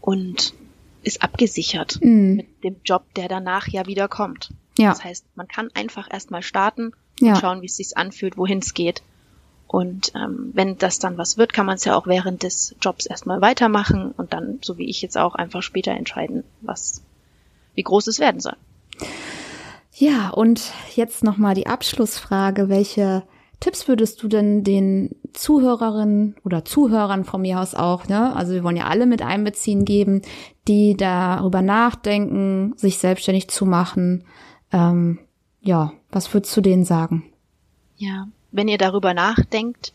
und 0.00 0.54
ist 1.02 1.22
abgesichert 1.22 1.98
mhm. 2.02 2.36
mit 2.36 2.64
dem 2.64 2.76
Job, 2.82 3.04
der 3.14 3.28
danach 3.28 3.68
ja 3.68 3.86
wieder 3.86 4.08
kommt. 4.08 4.54
Ja. 4.78 4.88
Das 4.88 5.04
heißt, 5.04 5.26
man 5.34 5.46
kann 5.46 5.68
einfach 5.74 6.10
erstmal 6.10 6.42
starten 6.42 6.92
und 7.20 7.26
ja. 7.26 7.36
schauen, 7.36 7.60
wie 7.60 7.66
es 7.66 7.76
sich 7.76 7.94
anfühlt, 7.94 8.38
wohin 8.38 8.60
es 8.60 8.72
geht. 8.72 9.02
Und 9.66 10.12
ähm, 10.14 10.50
wenn 10.54 10.78
das 10.78 10.98
dann 10.98 11.18
was 11.18 11.36
wird, 11.36 11.52
kann 11.52 11.66
man 11.66 11.74
es 11.74 11.84
ja 11.84 11.94
auch 11.94 12.06
während 12.06 12.42
des 12.42 12.74
Jobs 12.80 13.04
erstmal 13.04 13.42
weitermachen 13.42 14.12
und 14.12 14.32
dann, 14.32 14.60
so 14.62 14.78
wie 14.78 14.88
ich 14.88 15.02
jetzt 15.02 15.18
auch, 15.18 15.34
einfach 15.34 15.62
später 15.62 15.92
entscheiden, 15.92 16.42
was, 16.62 17.02
wie 17.74 17.82
groß 17.82 18.06
es 18.06 18.18
werden 18.18 18.40
soll. 18.40 18.56
Ja, 19.96 20.30
und 20.30 20.72
jetzt 20.96 21.22
nochmal 21.22 21.54
die 21.54 21.68
Abschlussfrage. 21.68 22.68
Welche 22.68 23.22
Tipps 23.60 23.86
würdest 23.86 24.22
du 24.22 24.28
denn 24.28 24.64
den 24.64 25.14
Zuhörerinnen 25.32 26.36
oder 26.44 26.64
Zuhörern 26.64 27.24
von 27.24 27.42
mir 27.42 27.60
aus 27.60 27.74
auch, 27.74 28.08
ne? 28.08 28.34
Also 28.34 28.52
wir 28.52 28.64
wollen 28.64 28.76
ja 28.76 28.88
alle 28.88 29.06
mit 29.06 29.22
einbeziehen 29.22 29.84
geben, 29.84 30.22
die 30.66 30.96
darüber 30.96 31.62
nachdenken, 31.62 32.74
sich 32.76 32.98
selbstständig 32.98 33.48
zu 33.48 33.66
machen. 33.66 34.24
Ähm, 34.72 35.20
ja, 35.60 35.92
was 36.10 36.32
würdest 36.34 36.56
du 36.56 36.60
denen 36.60 36.84
sagen? 36.84 37.32
Ja, 37.96 38.26
wenn 38.50 38.68
ihr 38.68 38.78
darüber 38.78 39.14
nachdenkt, 39.14 39.94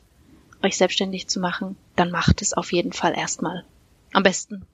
euch 0.64 0.78
selbstständig 0.78 1.28
zu 1.28 1.42
machen, 1.42 1.76
dann 1.96 2.10
macht 2.10 2.42
es 2.42 2.54
auf 2.54 2.72
jeden 2.72 2.94
Fall 2.94 3.14
erstmal. 3.16 3.66
Am 4.14 4.24
besten 4.24 4.66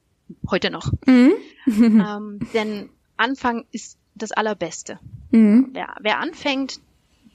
heute 0.49 0.69
noch. 0.69 0.91
Mhm. 1.05 1.33
ähm, 1.67 2.39
denn 2.53 2.89
Anfang 3.17 3.65
ist 3.71 3.97
das 4.15 4.31
Allerbeste. 4.31 4.99
Mhm. 5.35 5.69
Wer, 5.73 5.95
wer 5.99 6.19
anfängt, 6.19 6.79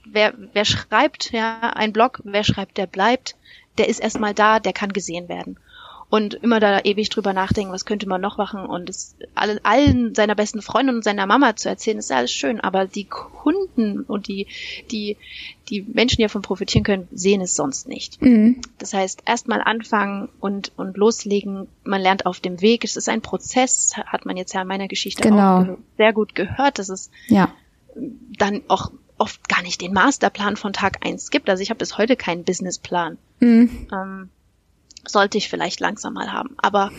wer, 0.05 0.35
wer 0.53 0.65
schreibt, 0.65 1.33
ja, 1.33 1.61
ein 1.75 1.93
Blog, 1.93 2.21
wer 2.25 2.45
schreibt, 2.45 2.79
der 2.79 2.87
bleibt, 2.87 3.37
der 3.79 3.89
ist 3.89 4.01
erstmal 4.01 4.35
da, 4.35 4.61
der 4.61 4.73
kann 4.73 4.93
gesehen 4.93 5.29
werden. 5.29 5.59
Und 6.11 6.35
immer 6.35 6.59
da 6.59 6.81
ewig 6.81 7.09
drüber 7.09 7.33
nachdenken, 7.33 7.73
was 7.73 7.85
könnte 7.85 8.09
man 8.09 8.21
noch 8.21 8.37
machen 8.37 8.67
und 8.67 8.91
es 8.91 9.15
allen, 9.37 9.61
allen 9.63 10.15
seiner 10.17 10.35
besten 10.35 10.61
Freunde 10.61 10.93
und 10.93 11.05
seiner 11.05 11.25
Mama 11.25 11.55
zu 11.55 11.69
erzählen, 11.69 11.99
ist 11.99 12.11
ja 12.11 12.17
alles 12.17 12.33
schön, 12.33 12.61
aber 12.61 12.87
die 12.87 13.05
Kunden 13.05 14.01
und 14.01 14.27
die, 14.27 14.49
die, 14.91 15.17
die 15.69 15.83
Menschen, 15.83 16.17
die 16.17 16.25
davon 16.25 16.43
profitieren 16.43 16.83
können, 16.83 17.07
sehen 17.13 17.41
es 17.41 17.55
sonst 17.55 17.87
nicht. 17.87 18.21
Mhm. 18.21 18.61
Das 18.79 18.93
heißt, 18.93 19.23
erstmal 19.25 19.63
anfangen 19.63 20.29
und, 20.41 20.73
und 20.77 20.97
loslegen. 20.97 21.69
Man 21.85 22.01
lernt 22.01 22.27
auf 22.27 22.41
dem 22.41 22.61
Weg. 22.61 22.83
Es 22.83 22.97
ist 22.97 23.09
ein 23.09 23.21
Prozess, 23.21 23.93
hat 23.97 24.27
man 24.27 24.37
jetzt 24.37 24.53
ja 24.53 24.63
in 24.63 24.69
meiner 24.69 24.89
Geschichte 24.89 25.23
genau. 25.23 25.61
auch 25.61 25.67
sehr 25.97 26.13
gut 26.13 26.35
gehört, 26.35 26.81
dass 26.81 26.89
es 26.89 27.13
ja. 27.29 27.53
Dann 27.95 28.63
auch 28.69 28.93
oft 29.19 29.49
gar 29.49 29.63
nicht 29.63 29.81
den 29.81 29.93
Masterplan 29.93 30.57
von 30.57 30.73
Tag 30.73 31.05
eins 31.07 31.31
gibt. 31.31 31.51
Also 31.51 31.63
ich 31.63 31.71
habe 31.71 31.79
bis 31.79 31.99
heute 31.99 32.17
keinen 32.17 32.45
Businessplan. 32.45 33.19
Mhm. 33.41 33.89
Ähm, 33.93 34.31
sollte 35.07 35.39
ich 35.39 35.49
vielleicht 35.49 35.81
langsam 35.81 36.15
mal 36.15 36.33
haben. 36.33 36.57
Aber 36.59 36.91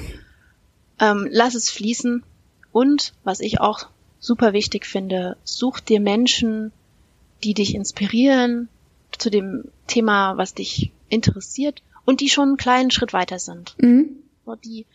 ähm, 1.00 1.28
lass 1.32 1.56
es 1.56 1.70
fließen. 1.70 2.24
Und 2.72 3.14
was 3.24 3.40
ich 3.40 3.60
auch 3.60 3.88
super 4.20 4.54
wichtig 4.54 4.86
finde, 4.86 5.36
such 5.44 5.80
dir 5.80 6.00
Menschen, 6.00 6.72
die 7.44 7.54
dich 7.54 7.76
inspirieren 7.76 8.70
zu 9.18 9.30
dem 9.30 9.66
Thema, 9.88 10.38
was 10.38 10.54
dich 10.54 10.92
interessiert 11.10 11.82
und 12.06 12.22
die 12.22 12.30
schon 12.30 12.50
einen 12.50 12.58
kleinen 12.58 12.92
Schritt 12.92 13.14
weiter 13.14 13.40
sind. 13.40 13.76
Mhm. 13.80 14.18
Die, 14.66 14.86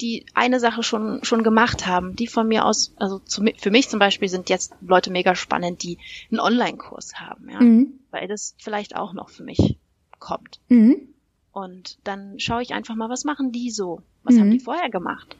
die 0.00 0.26
eine 0.34 0.60
Sache 0.60 0.82
schon, 0.82 1.24
schon 1.24 1.42
gemacht 1.42 1.86
haben, 1.86 2.16
die 2.16 2.26
von 2.26 2.48
mir 2.48 2.64
aus, 2.64 2.92
also 2.96 3.18
zu, 3.18 3.44
für 3.56 3.70
mich 3.70 3.88
zum 3.88 3.98
Beispiel 3.98 4.28
sind 4.28 4.48
jetzt 4.48 4.74
Leute 4.80 5.10
mega 5.10 5.34
spannend, 5.34 5.82
die 5.82 5.98
einen 6.30 6.40
Online-Kurs 6.40 7.14
haben, 7.14 7.48
ja, 7.50 7.60
mhm. 7.60 7.92
weil 8.10 8.28
das 8.28 8.54
vielleicht 8.58 8.96
auch 8.96 9.12
noch 9.12 9.28
für 9.28 9.42
mich 9.42 9.76
kommt. 10.18 10.60
Mhm. 10.68 11.08
Und 11.52 11.98
dann 12.04 12.38
schaue 12.38 12.62
ich 12.62 12.72
einfach 12.72 12.94
mal, 12.94 13.08
was 13.08 13.24
machen 13.24 13.52
die 13.52 13.70
so? 13.70 14.02
Was 14.22 14.34
mhm. 14.34 14.40
haben 14.40 14.50
die 14.50 14.60
vorher 14.60 14.90
gemacht? 14.90 15.36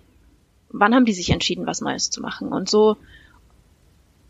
Wann 0.70 0.94
haben 0.94 1.04
die 1.04 1.12
sich 1.12 1.30
entschieden, 1.30 1.66
was 1.66 1.80
Neues 1.80 2.10
zu 2.10 2.20
machen? 2.20 2.48
Und 2.48 2.68
so, 2.68 2.96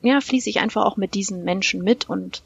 ja, 0.02 0.20
fließe 0.20 0.50
ich 0.50 0.60
einfach 0.60 0.84
auch 0.84 0.96
mit 0.96 1.14
diesen 1.14 1.44
Menschen 1.44 1.82
mit 1.82 2.08
und 2.08 2.42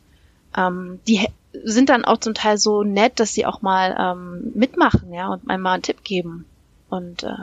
ähm, 0.56 1.00
die 1.06 1.26
sind 1.62 1.88
dann 1.88 2.04
auch 2.04 2.18
zum 2.18 2.34
Teil 2.34 2.58
so 2.58 2.82
nett, 2.82 3.20
dass 3.20 3.34
sie 3.34 3.46
auch 3.46 3.62
mal 3.62 3.96
ähm, 3.98 4.52
mitmachen, 4.54 5.12
ja, 5.12 5.28
und 5.28 5.46
mir 5.46 5.58
mal 5.58 5.74
einen 5.74 5.82
Tipp 5.82 6.02
geben. 6.04 6.46
Und 6.88 7.22
äh, 7.22 7.34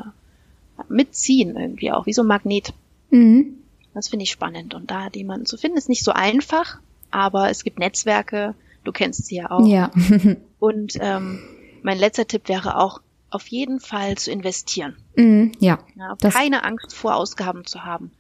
mitziehen 0.90 1.56
irgendwie 1.56 1.92
auch, 1.92 2.06
wie 2.06 2.14
so 2.14 2.24
ein 2.24 2.28
Magnet. 2.28 2.74
Mhm. 3.10 3.58
Das 3.94 4.10
finde 4.10 4.24
ich 4.24 4.32
spannend. 4.32 4.74
Und 4.74 4.90
da 4.90 5.10
jemanden 5.14 5.46
zu 5.46 5.58
finden, 5.58 5.78
ist 5.78 5.90
nicht 5.90 6.04
so 6.04 6.12
einfach, 6.12 6.80
aber 7.10 7.50
es 7.50 7.64
gibt 7.64 7.80
Netzwerke, 7.80 8.56
du 8.84 8.92
kennst 8.92 9.26
sie 9.26 9.36
ja 9.36 9.52
auch. 9.52 9.68
Ja. 9.68 9.92
Und 10.60 10.94
ähm, 11.00 11.40
mein 11.84 11.98
letzter 11.98 12.28
Tipp 12.28 12.48
wäre 12.48 12.78
auch, 12.78 13.02
auf 13.30 13.48
jeden 13.48 13.80
Fall 13.80 14.18
zu 14.18 14.30
investieren. 14.30 14.98
Mhm, 15.16 15.54
ja. 15.60 15.80
ja 15.96 16.16
keine 16.30 16.64
Angst 16.66 16.94
vor 16.94 17.16
Ausgaben 17.16 17.66
zu 17.66 17.86
haben. 17.86 18.12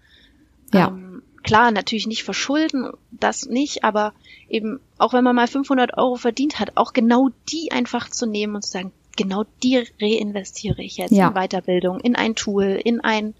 Ja. 0.73 0.87
Ähm, 0.87 1.21
klar, 1.43 1.71
natürlich 1.71 2.07
nicht 2.07 2.23
verschulden, 2.23 2.89
das 3.11 3.45
nicht, 3.45 3.83
aber 3.83 4.13
eben, 4.49 4.79
auch 4.97 5.13
wenn 5.13 5.23
man 5.23 5.35
mal 5.35 5.47
500 5.47 5.97
Euro 5.97 6.15
verdient 6.15 6.59
hat, 6.59 6.77
auch 6.77 6.93
genau 6.93 7.29
die 7.51 7.71
einfach 7.71 8.09
zu 8.09 8.25
nehmen 8.25 8.55
und 8.55 8.63
zu 8.63 8.71
sagen, 8.71 8.93
genau 9.17 9.43
die 9.63 9.83
reinvestiere 10.01 10.81
ich 10.81 10.97
jetzt 10.97 11.11
Ja. 11.11 11.27
in 11.29 11.33
Weiterbildung, 11.33 11.99
in 11.99 12.15
ein 12.15 12.35
Tool, 12.35 12.79
in 12.83 13.01
einen 13.01 13.33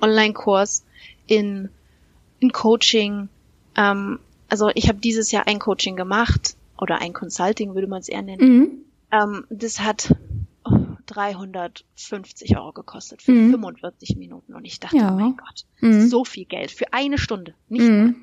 Online-Kurs, 0.00 0.84
in, 1.26 1.68
in 2.40 2.52
Coaching. 2.52 3.28
Ähm, 3.76 4.18
also 4.48 4.70
ich 4.74 4.88
habe 4.88 4.98
dieses 4.98 5.30
Jahr 5.30 5.46
ein 5.46 5.58
Coaching 5.58 5.96
gemacht 5.96 6.56
oder 6.80 7.00
ein 7.00 7.12
Consulting 7.12 7.74
würde 7.74 7.86
man 7.88 8.00
es 8.00 8.08
eher 8.08 8.22
nennen. 8.22 8.48
Mhm. 8.58 8.70
Ähm, 9.12 9.44
das 9.50 9.80
hat 9.80 10.14
oh, 10.64 10.76
350 11.06 12.56
Euro 12.56 12.72
gekostet 12.72 13.22
für 13.22 13.32
Mhm. 13.32 13.50
45 13.50 14.16
Minuten 14.16 14.54
und 14.54 14.64
ich 14.64 14.80
dachte, 14.80 14.96
Ja. 14.96 15.12
oh 15.12 15.18
mein 15.18 15.36
Gott, 15.36 15.64
Mhm. 15.80 16.08
so 16.08 16.24
viel 16.24 16.44
Geld 16.44 16.70
für 16.70 16.92
eine 16.92 17.18
Stunde, 17.18 17.54
nicht 17.68 17.88
mal. 17.88 18.14
Mhm. 18.14 18.16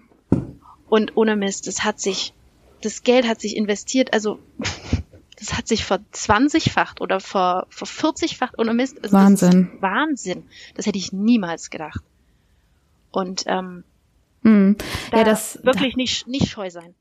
Und 0.88 1.18
ohne 1.18 1.36
Mist, 1.36 1.68
das 1.68 1.84
hat 1.84 2.00
sich, 2.00 2.34
das 2.82 3.04
Geld 3.04 3.28
hat 3.28 3.42
sich 3.42 3.56
investiert, 3.56 4.14
also 4.14 4.40
das 5.46 5.58
hat 5.58 5.68
sich 5.68 5.86
ver 5.86 6.00
20-facht 6.14 7.02
oder 7.02 7.20
ver, 7.20 7.68
ver 7.70 7.88
40-facht 7.88 8.58
ohne 8.58 8.74
Mist. 8.74 9.04
Also 9.04 9.16
Wahnsinn. 9.16 9.66
Das 9.66 9.74
ist 9.76 9.82
Wahnsinn. 9.82 10.44
Das 10.76 10.86
hätte 10.86 10.98
ich 10.98 11.14
niemals 11.14 11.70
gedacht. 11.70 12.02
Und 13.12 13.44
ähm, 13.48 13.84
Mhm. 14.46 14.76
da 15.12 15.18
Ja, 15.20 15.24
das, 15.24 15.60
wirklich 15.64 15.96
nicht, 15.96 16.28
nicht 16.28 16.48
scheu 16.50 16.70
sein. 16.70 16.94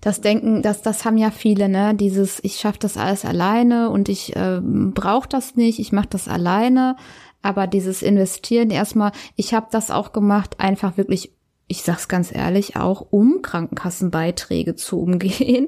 Das 0.00 0.20
Denken, 0.22 0.62
das, 0.62 0.80
das 0.82 1.04
haben 1.04 1.18
ja 1.18 1.30
viele, 1.30 1.68
ne? 1.68 1.94
Dieses, 1.94 2.42
ich 2.42 2.56
schaffe 2.56 2.78
das 2.78 2.96
alles 2.96 3.24
alleine 3.24 3.90
und 3.90 4.08
ich 4.08 4.32
ähm, 4.36 4.92
brauche 4.94 5.28
das 5.28 5.54
nicht, 5.56 5.78
ich 5.78 5.92
mache 5.92 6.08
das 6.08 6.28
alleine. 6.28 6.96
Aber 7.42 7.66
dieses 7.66 8.02
Investieren 8.02 8.70
erstmal, 8.70 9.12
ich 9.36 9.52
habe 9.52 9.66
das 9.70 9.90
auch 9.90 10.12
gemacht, 10.12 10.60
einfach 10.60 10.96
wirklich, 10.96 11.32
ich 11.68 11.82
sag's 11.82 12.06
ganz 12.08 12.32
ehrlich, 12.34 12.76
auch 12.76 13.06
um 13.10 13.42
Krankenkassenbeiträge 13.42 14.76
zu 14.76 15.00
umgehen, 15.00 15.66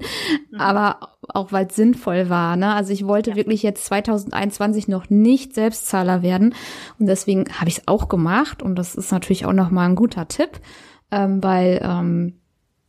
Mhm. 0.50 0.60
aber 0.60 1.16
auch 1.28 1.50
weil 1.52 1.66
es 1.66 1.76
sinnvoll 1.76 2.28
war. 2.30 2.56
Ne? 2.56 2.72
Also 2.72 2.92
ich 2.92 3.06
wollte 3.06 3.30
Ja. 3.30 3.36
wirklich 3.36 3.62
jetzt 3.62 3.84
2021 3.86 4.86
noch 4.88 5.10
nicht 5.10 5.54
Selbstzahler 5.54 6.22
werden 6.22 6.54
und 6.98 7.06
deswegen 7.06 7.46
habe 7.58 7.68
ich 7.68 7.78
es 7.78 7.88
auch 7.88 8.08
gemacht 8.08 8.62
und 8.62 8.76
das 8.76 8.94
ist 8.94 9.10
natürlich 9.12 9.44
auch 9.46 9.52
noch 9.52 9.70
mal 9.70 9.86
ein 9.86 9.96
guter 9.96 10.28
Tipp, 10.28 10.60
ähm, 11.10 11.42
weil 11.42 11.80
ähm, 11.82 12.34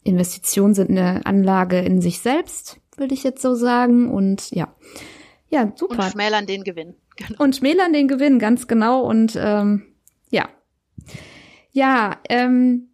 Investitionen 0.04 0.74
sind 0.74 0.90
eine 0.92 1.26
Anlage 1.26 1.80
in 1.80 2.02
sich 2.02 2.20
selbst, 2.20 2.80
würde 2.96 3.14
ich 3.14 3.24
jetzt 3.24 3.42
so 3.42 3.56
sagen. 3.56 4.10
Und 4.10 4.52
ja, 4.52 4.68
ja, 5.50 5.64
Und 5.64 5.78
super. 5.80 6.04
schmälern 6.10 6.46
den 6.46 6.64
Gewinn. 6.64 6.96
Genau. 7.18 7.44
Und 7.44 7.56
schmälern 7.56 7.92
den 7.92 8.08
Gewinn, 8.08 8.40
ganz 8.40 8.68
genau. 8.68 9.02
Und 9.02 9.38
ähm, 9.42 9.84
ja. 10.30 10.48
Ja, 11.72 12.18
ähm, 12.30 12.89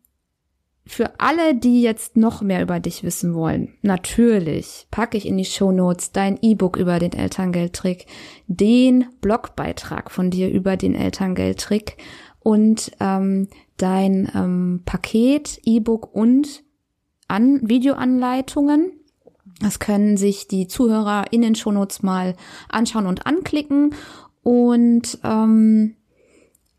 für 0.88 1.20
alle, 1.20 1.56
die 1.56 1.82
jetzt 1.82 2.16
noch 2.16 2.42
mehr 2.42 2.62
über 2.62 2.80
dich 2.80 3.04
wissen 3.04 3.34
wollen, 3.34 3.74
natürlich 3.82 4.88
packe 4.92 5.18
ich 5.18 5.26
in 5.26 5.38
die 5.38 5.46
Shownotes 5.46 6.12
dein 6.12 6.38
E-Book 6.42 6.78
über 6.78 7.00
den 7.00 7.14
Elterngeldtrick, 7.14 8.06
den 8.48 9.06
Blogbeitrag 9.20 10.12
von 10.12 10.30
dir 10.30 10.50
über 10.52 10.78
den 10.78 10.94
Elterngeldtrick 10.94 11.98
und 12.40 12.92
ähm, 13.00 13.48
dein 13.78 14.32
ähm, 14.36 14.84
Paket, 14.86 15.60
E-Book 15.64 16.14
und 16.14 16.64
an 17.28 17.68
Videoanleitungen. 17.68 18.92
Das 19.62 19.80
können 19.80 20.18
sich 20.18 20.48
die 20.48 20.68
Zuhörer 20.68 21.26
in 21.32 21.42
den 21.42 21.56
Shownotes 21.56 22.04
mal 22.04 22.36
anschauen 22.70 23.08
und 23.08 23.26
anklicken. 23.26 23.96
Und 24.44 25.18
ähm, 25.24 25.96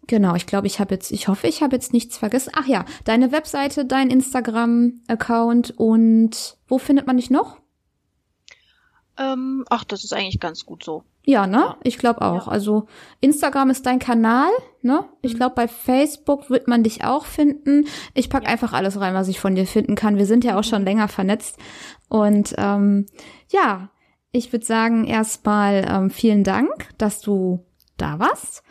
genau, 0.07 0.35
ich 0.35 0.47
glaube, 0.47 0.66
ich 0.66 0.81
habe 0.81 0.95
jetzt, 0.95 1.11
ich 1.12 1.29
hoffe, 1.29 1.47
ich 1.47 1.62
habe 1.62 1.75
jetzt 1.77 1.92
nichts 1.92 2.16
vergessen. 2.19 2.53
Ach 2.57 2.66
ja, 2.66 2.85
deine 3.05 3.33
Webseite, 3.33 3.85
dein 3.85 4.11
Instagram-Account 4.11 5.73
und 5.77 6.57
wo 6.69 6.79
findet 6.79 7.07
man 7.07 7.16
dich 7.16 7.31
noch? 7.31 7.59
Ähm, 9.19 9.64
ach, 9.71 9.85
das 9.85 10.05
ist 10.05 10.12
eigentlich 10.12 10.40
ganz 10.40 10.66
gut 10.66 10.85
so. 10.85 11.03
Ja, 11.25 11.47
ne? 11.47 11.57
Ja. 11.57 11.77
Ich 11.83 11.99
glaube 11.99 12.21
auch. 12.23 12.47
Ja. 12.47 12.53
Also 12.53 12.87
Instagram 13.21 13.71
ist 13.71 13.87
dein 13.87 13.99
Kanal, 13.99 14.51
ne? 14.83 15.07
Ich 15.23 15.33
Mhm. 15.35 15.38
glaube, 15.38 15.55
bei 15.55 15.69
Facebook 15.69 16.51
wird 16.51 16.69
man 16.69 16.83
dich 16.83 17.03
auch 17.03 17.25
finden. 17.25 17.87
Ich 18.14 18.29
pack 18.29 18.45
Ja. 18.45 18.51
einfach 18.51 18.73
alles 18.73 19.01
rein, 19.01 19.14
was 19.14 19.29
ich 19.29 19.40
von 19.40 19.55
dir 19.55 19.66
finden 19.66 19.95
kann. 19.97 20.19
Wir 20.19 20.27
sind 20.27 20.45
ja 20.45 20.59
auch 20.59 20.64
schon 20.64 20.85
länger 20.85 21.09
vernetzt. 21.09 21.59
Und 22.09 22.55
ähm, 22.59 23.07
ja, 23.51 23.90
ich 24.33 24.53
würde 24.53 24.66
sagen, 24.66 25.05
erstmal 25.07 25.87
ähm, 25.88 26.11
vielen 26.11 26.45
Dank, 26.45 26.90
dass 26.99 27.21
du 27.21 27.64
da 27.97 28.19
warst. 28.19 28.62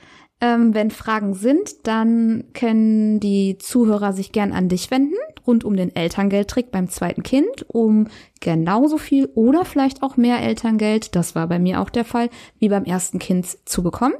Ähm, 0.41 0.74
wenn 0.74 0.91
Fragen 0.91 1.34
sind, 1.34 1.88
dann 1.88 2.45
können 2.54 3.21
die 3.21 3.58
Zuhörer 3.58 4.12
sich 4.12 4.34
gern 4.34 4.52
an 4.52 4.67
dich 4.67 4.91
wenden, 4.91 5.15
rund 5.48 5.63
um 5.63 5.78
den 5.78 5.95
Elterngeldtrick 5.95 6.71
beim 6.71 6.89
zweiten 6.89 7.24
Kind, 7.24 7.65
um 7.69 8.08
genauso 8.41 8.98
viel 8.98 9.30
oder 9.34 9.63
vielleicht 9.63 10.04
auch 10.04 10.17
mehr 10.17 10.41
Elterngeld, 10.41 11.15
das 11.15 11.36
war 11.36 11.48
bei 11.48 11.58
mir 11.58 11.80
auch 11.80 11.89
der 11.89 12.04
Fall, 12.04 12.30
wie 12.60 12.67
beim 12.67 12.84
ersten 12.84 13.17
Kind 13.17 13.58
zu 13.65 13.82
bekommen. 13.82 14.15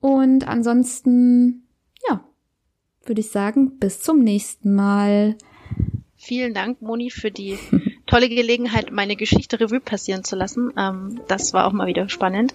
Und 0.00 0.46
ansonsten, 0.46 1.66
ja, 2.08 2.22
würde 3.04 3.20
ich 3.20 3.30
sagen, 3.30 3.78
bis 3.78 4.02
zum 4.02 4.18
nächsten 4.18 4.74
Mal. 4.74 5.36
Vielen 6.16 6.52
Dank, 6.52 6.82
Moni, 6.82 7.10
für 7.10 7.30
die 7.30 7.58
tolle 8.12 8.28
Gelegenheit, 8.28 8.92
meine 8.92 9.16
Geschichte 9.16 9.58
Revue 9.58 9.80
passieren 9.80 10.22
zu 10.22 10.36
lassen. 10.36 10.70
Ähm, 10.76 11.20
das 11.28 11.54
war 11.54 11.66
auch 11.66 11.72
mal 11.72 11.86
wieder 11.86 12.10
spannend. 12.10 12.54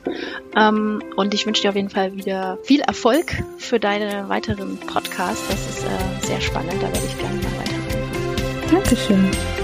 Ähm, 0.55 1.01
und 1.15 1.33
ich 1.33 1.47
wünsche 1.47 1.63
dir 1.63 1.69
auf 1.69 1.75
jeden 1.75 1.89
Fall 1.89 2.15
wieder 2.15 2.59
viel 2.63 2.81
Erfolg 2.81 3.43
für 3.57 3.79
deine 3.79 4.29
weiteren 4.29 4.77
Podcasts. 4.77 5.47
Das 5.49 5.67
ist 5.67 5.83
äh, 5.83 6.27
sehr 6.27 6.41
spannend. 6.41 6.75
Da 6.75 6.93
werde 6.93 7.07
ich 7.07 7.17
gerne 7.17 7.35
mal 7.37 7.57
weitermachen. 7.57 8.69
Dankeschön. 8.71 9.56